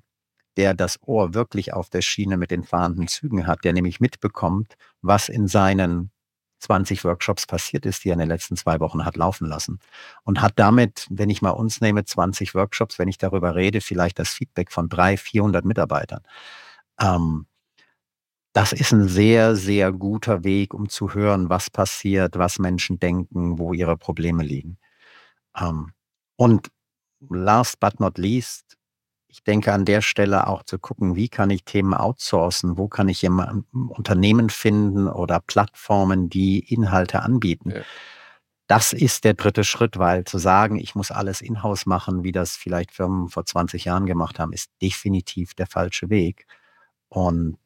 der 0.57 0.73
das 0.73 0.99
Ohr 1.03 1.33
wirklich 1.33 1.73
auf 1.73 1.89
der 1.89 2.01
Schiene 2.01 2.37
mit 2.37 2.51
den 2.51 2.63
fahrenden 2.63 3.07
Zügen 3.07 3.47
hat, 3.47 3.63
der 3.63 3.73
nämlich 3.73 3.99
mitbekommt, 3.99 4.75
was 5.01 5.29
in 5.29 5.47
seinen 5.47 6.11
20 6.59 7.03
Workshops 7.05 7.45
passiert 7.45 7.85
ist, 7.85 8.03
die 8.03 8.09
er 8.09 8.13
in 8.13 8.19
den 8.19 8.27
letzten 8.27 8.57
zwei 8.57 8.79
Wochen 8.79 9.05
hat 9.05 9.15
laufen 9.15 9.47
lassen. 9.47 9.79
Und 10.23 10.41
hat 10.41 10.53
damit, 10.57 11.07
wenn 11.09 11.29
ich 11.29 11.41
mal 11.41 11.51
uns 11.51 11.81
nehme, 11.81 12.03
20 12.03 12.53
Workshops, 12.55 12.99
wenn 12.99 13.07
ich 13.07 13.17
darüber 13.17 13.55
rede, 13.55 13.81
vielleicht 13.81 14.19
das 14.19 14.29
Feedback 14.29 14.71
von 14.71 14.89
300, 14.89 15.19
400 15.19 15.65
Mitarbeitern. 15.65 16.21
Ähm, 16.99 17.45
das 18.53 18.73
ist 18.73 18.91
ein 18.91 19.07
sehr, 19.07 19.55
sehr 19.55 19.91
guter 19.91 20.43
Weg, 20.43 20.73
um 20.73 20.89
zu 20.89 21.13
hören, 21.13 21.49
was 21.49 21.69
passiert, 21.69 22.37
was 22.37 22.59
Menschen 22.59 22.99
denken, 22.99 23.59
wo 23.59 23.73
ihre 23.73 23.95
Probleme 23.95 24.43
liegen. 24.43 24.77
Ähm, 25.55 25.93
und 26.35 26.69
last 27.29 27.79
but 27.79 27.99
not 27.99 28.17
least, 28.17 28.78
ich 29.29 29.43
denke 29.43 29.71
an 29.71 29.85
der 29.85 30.01
Stelle 30.01 30.47
auch 30.47 30.63
zu 30.63 30.79
gucken, 30.79 31.15
wie 31.15 31.29
kann 31.29 31.51
ich 31.51 31.63
Themen 31.63 31.93
outsourcen, 31.93 32.77
wo 32.77 32.87
kann 32.87 33.07
ich 33.09 33.21
jemand, 33.21 33.65
Unternehmen 33.71 34.49
finden 34.49 35.07
oder 35.07 35.39
Plattformen, 35.39 36.29
die 36.29 36.59
Inhalte 36.59 37.21
anbieten. 37.21 37.69
Ja. 37.69 37.81
Das 38.67 38.91
ist 38.91 39.23
der 39.23 39.35
dritte 39.35 39.63
Schritt, 39.63 39.97
weil 39.97 40.25
zu 40.25 40.39
sagen, 40.39 40.79
ich 40.79 40.95
muss 40.95 41.11
alles 41.11 41.41
in-house 41.41 41.85
machen, 41.85 42.23
wie 42.23 42.31
das 42.31 42.55
vielleicht 42.55 42.91
Firmen 42.91 43.29
vor 43.29 43.45
20 43.45 43.85
Jahren 43.85 44.05
gemacht 44.05 44.39
haben, 44.39 44.51
ist 44.51 44.71
definitiv 44.81 45.53
der 45.53 45.67
falsche 45.67 46.09
Weg. 46.09 46.45
Und 47.07 47.57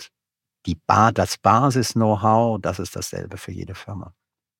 die 0.65 0.75
ba 0.75 1.11
das 1.11 1.37
Basis-Know-how, 1.37 2.59
das 2.61 2.79
ist 2.79 2.95
dasselbe 2.95 3.37
für 3.37 3.51
jede 3.51 3.75
Firma. 3.75 4.13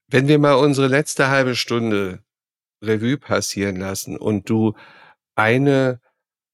Wenn 0.08 0.28
wir 0.28 0.40
mal 0.40 0.56
unsere 0.56 0.88
letzte 0.88 1.30
halbe 1.30 1.56
Stunde 1.56 2.24
Revue 2.82 3.18
passieren 3.18 3.78
lassen 3.78 4.18
und 4.18 4.50
du 4.50 4.74
eine 5.36 6.02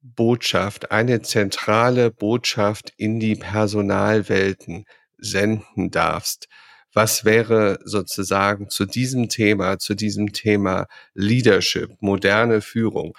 Botschaft, 0.01 0.91
eine 0.91 1.21
zentrale 1.21 2.11
Botschaft 2.11 2.93
in 2.97 3.19
die 3.19 3.35
Personalwelten 3.35 4.85
senden 5.17 5.91
darfst. 5.91 6.47
Was 6.93 7.25
wäre 7.25 7.79
sozusagen 7.83 8.69
zu 8.69 8.85
diesem 8.85 9.29
Thema, 9.29 9.77
zu 9.77 9.95
diesem 9.95 10.33
Thema 10.33 10.87
Leadership, 11.13 12.01
moderne 12.01 12.61
Führung, 12.61 13.13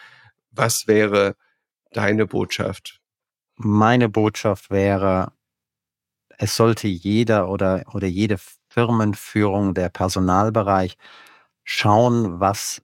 was 0.50 0.86
wäre 0.88 1.36
deine 1.92 2.26
Botschaft? 2.26 3.00
Meine 3.56 4.08
Botschaft 4.08 4.70
wäre, 4.70 5.32
es 6.38 6.56
sollte 6.56 6.88
jeder 6.88 7.48
oder, 7.48 7.84
oder 7.92 8.06
jede 8.06 8.38
Firmenführung, 8.70 9.74
der 9.74 9.88
Personalbereich 9.90 10.96
schauen, 11.62 12.40
was 12.40 12.82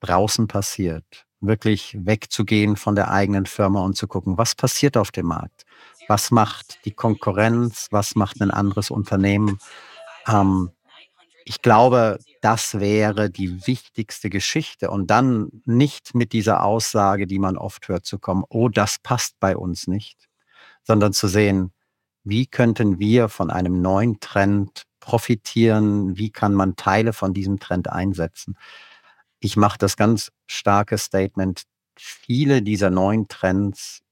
draußen 0.00 0.48
passiert 0.48 1.25
wirklich 1.40 1.96
wegzugehen 2.00 2.76
von 2.76 2.94
der 2.94 3.10
eigenen 3.10 3.46
Firma 3.46 3.80
und 3.80 3.96
zu 3.96 4.06
gucken, 4.08 4.38
was 4.38 4.54
passiert 4.54 4.96
auf 4.96 5.10
dem 5.10 5.26
Markt? 5.26 5.64
Was 6.08 6.30
macht 6.30 6.84
die 6.84 6.92
Konkurrenz? 6.92 7.88
Was 7.90 8.14
macht 8.14 8.40
ein 8.40 8.50
anderes 8.50 8.90
Unternehmen? 8.90 9.58
Ähm, 10.26 10.70
ich 11.44 11.62
glaube, 11.62 12.18
das 12.40 12.80
wäre 12.80 13.30
die 13.30 13.66
wichtigste 13.66 14.30
Geschichte 14.30 14.90
und 14.90 15.10
dann 15.10 15.62
nicht 15.64 16.14
mit 16.14 16.32
dieser 16.32 16.64
Aussage, 16.64 17.26
die 17.26 17.38
man 17.38 17.56
oft 17.56 17.88
hört, 17.88 18.04
zu 18.04 18.18
kommen, 18.18 18.44
oh, 18.48 18.68
das 18.68 18.98
passt 19.00 19.38
bei 19.38 19.56
uns 19.56 19.86
nicht, 19.86 20.28
sondern 20.82 21.12
zu 21.12 21.28
sehen, 21.28 21.72
wie 22.24 22.46
könnten 22.46 22.98
wir 22.98 23.28
von 23.28 23.50
einem 23.50 23.80
neuen 23.80 24.18
Trend 24.18 24.82
profitieren? 24.98 26.18
Wie 26.18 26.30
kann 26.30 26.52
man 26.52 26.74
Teile 26.74 27.12
von 27.12 27.32
diesem 27.32 27.60
Trend 27.60 27.88
einsetzen? 27.88 28.56
Ich 29.40 29.56
mache 29.56 29.78
das 29.78 29.96
ganz 29.96 30.30
starke 30.46 30.98
Statement, 30.98 31.62
viele 31.98 32.62
dieser 32.62 32.90
neuen 32.90 33.28
Trends 33.28 34.02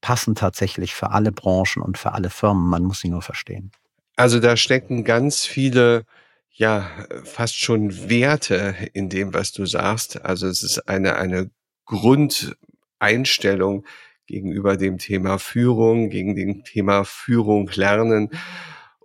passen 0.00 0.34
tatsächlich 0.34 0.94
für 0.94 1.10
alle 1.10 1.32
Branchen 1.32 1.82
und 1.82 1.96
für 1.96 2.12
alle 2.12 2.30
Firmen. 2.30 2.68
Man 2.68 2.82
muss 2.82 3.00
sie 3.00 3.08
nur 3.08 3.22
verstehen. 3.22 3.70
Also 4.16 4.40
da 4.40 4.56
stecken 4.56 5.04
ganz 5.04 5.46
viele, 5.46 6.04
ja, 6.50 6.90
fast 7.24 7.56
schon 7.56 8.10
Werte 8.10 8.74
in 8.92 9.08
dem, 9.08 9.32
was 9.32 9.52
du 9.52 9.64
sagst. 9.64 10.22
Also 10.22 10.48
es 10.48 10.62
ist 10.62 10.88
eine, 10.88 11.16
eine 11.16 11.50
Grundeinstellung 11.86 13.86
gegenüber 14.26 14.76
dem 14.76 14.98
Thema 14.98 15.38
Führung, 15.38 16.10
gegen 16.10 16.34
dem 16.34 16.64
Thema 16.64 17.04
Führung 17.04 17.70
lernen. 17.74 18.30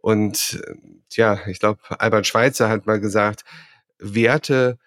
Und 0.01 0.61
ja, 1.11 1.39
ich 1.47 1.59
glaube, 1.59 1.79
Albert 1.99 2.27
Schweitzer 2.27 2.69
hat 2.69 2.85
mal 2.85 2.99
gesagt, 2.99 3.43
Werte 3.99 4.77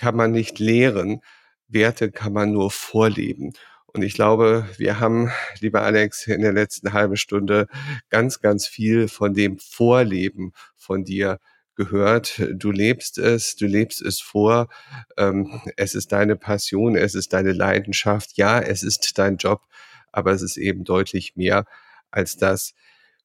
kann 0.00 0.16
man 0.16 0.30
nicht 0.30 0.58
lehren, 0.58 1.20
Werte 1.68 2.10
kann 2.10 2.32
man 2.32 2.52
nur 2.52 2.70
vorleben. 2.70 3.52
Und 3.84 4.00
ich 4.00 4.14
glaube, 4.14 4.66
wir 4.78 4.98
haben, 4.98 5.30
lieber 5.58 5.82
Alex, 5.82 6.26
in 6.26 6.40
der 6.40 6.54
letzten 6.54 6.94
halben 6.94 7.18
Stunde 7.18 7.66
ganz, 8.08 8.40
ganz 8.40 8.66
viel 8.66 9.08
von 9.08 9.34
dem 9.34 9.58
Vorleben 9.58 10.52
von 10.74 11.04
dir 11.04 11.38
gehört. 11.74 12.42
Du 12.54 12.70
lebst 12.70 13.18
es, 13.18 13.56
du 13.56 13.66
lebst 13.66 14.00
es 14.00 14.22
vor. 14.22 14.70
Ähm, 15.18 15.60
es 15.76 15.94
ist 15.94 16.12
deine 16.12 16.36
Passion, 16.36 16.96
es 16.96 17.14
ist 17.14 17.34
deine 17.34 17.52
Leidenschaft. 17.52 18.38
Ja, 18.38 18.58
es 18.58 18.82
ist 18.82 19.18
dein 19.18 19.36
Job, 19.36 19.66
aber 20.12 20.32
es 20.32 20.40
ist 20.40 20.56
eben 20.56 20.84
deutlich 20.84 21.36
mehr 21.36 21.66
als 22.10 22.38
das. 22.38 22.72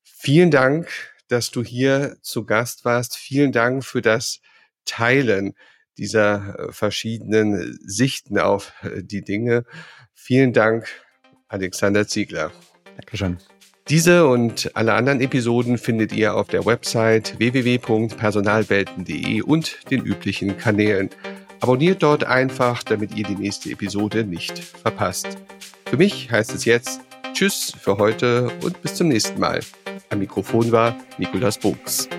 Vielen 0.04 0.52
Dank, 0.52 0.90
dass 1.30 1.52
du 1.52 1.64
hier 1.64 2.18
zu 2.22 2.46
Gast 2.46 2.84
warst. 2.84 3.16
Vielen 3.16 3.54
Dank 3.54 3.86
für 3.86 4.02
das 4.02 4.42
Teilen 4.84 5.56
dieser 5.98 6.60
äh, 6.60 6.72
verschiedenen 6.72 7.78
Sichten 7.86 8.40
auf 8.40 8.74
äh, 8.84 9.04
die 9.04 9.22
Dinge. 9.22 9.66
Vielen 10.14 10.54
Dank, 10.54 10.88
Alexander 11.48 12.08
Ziegler. 12.08 12.52
Dankeschön. 12.98 13.38
Diese 13.90 14.28
und 14.28 14.76
alle 14.76 14.94
anderen 14.94 15.22
Episoden 15.22 15.78
findet 15.78 16.12
ihr 16.12 16.36
auf 16.36 16.48
der 16.48 16.66
Website 16.66 17.38
www.personalwelten.de 17.38 19.44
und 19.44 19.92
den 19.92 20.04
üblichen 20.04 20.58
Kanälen. 20.58 21.12
Abonniert 21.60 22.02
dort 22.02 22.24
einfach, 22.24 22.82
damit 22.82 23.16
ihr 23.16 23.26
die 23.26 23.36
nächste 23.36 23.70
Episode 23.70 24.24
nicht 24.24 24.58
verpasst. 24.58 25.38
Für 25.88 25.98
mich 25.98 26.32
heißt 26.32 26.56
es 26.56 26.66
jetzt 26.66 27.02
Tschüss 27.34 27.74
für 27.80 27.98
heute 27.98 28.50
und 28.64 28.82
bis 28.82 28.96
zum 28.96 29.10
nächsten 29.10 29.40
Mal. 29.40 29.60
Am 30.10 30.20
Mikrofon 30.20 30.72
war 30.72 30.96
Nikolas 31.18 31.60
Buchs. 31.60 32.10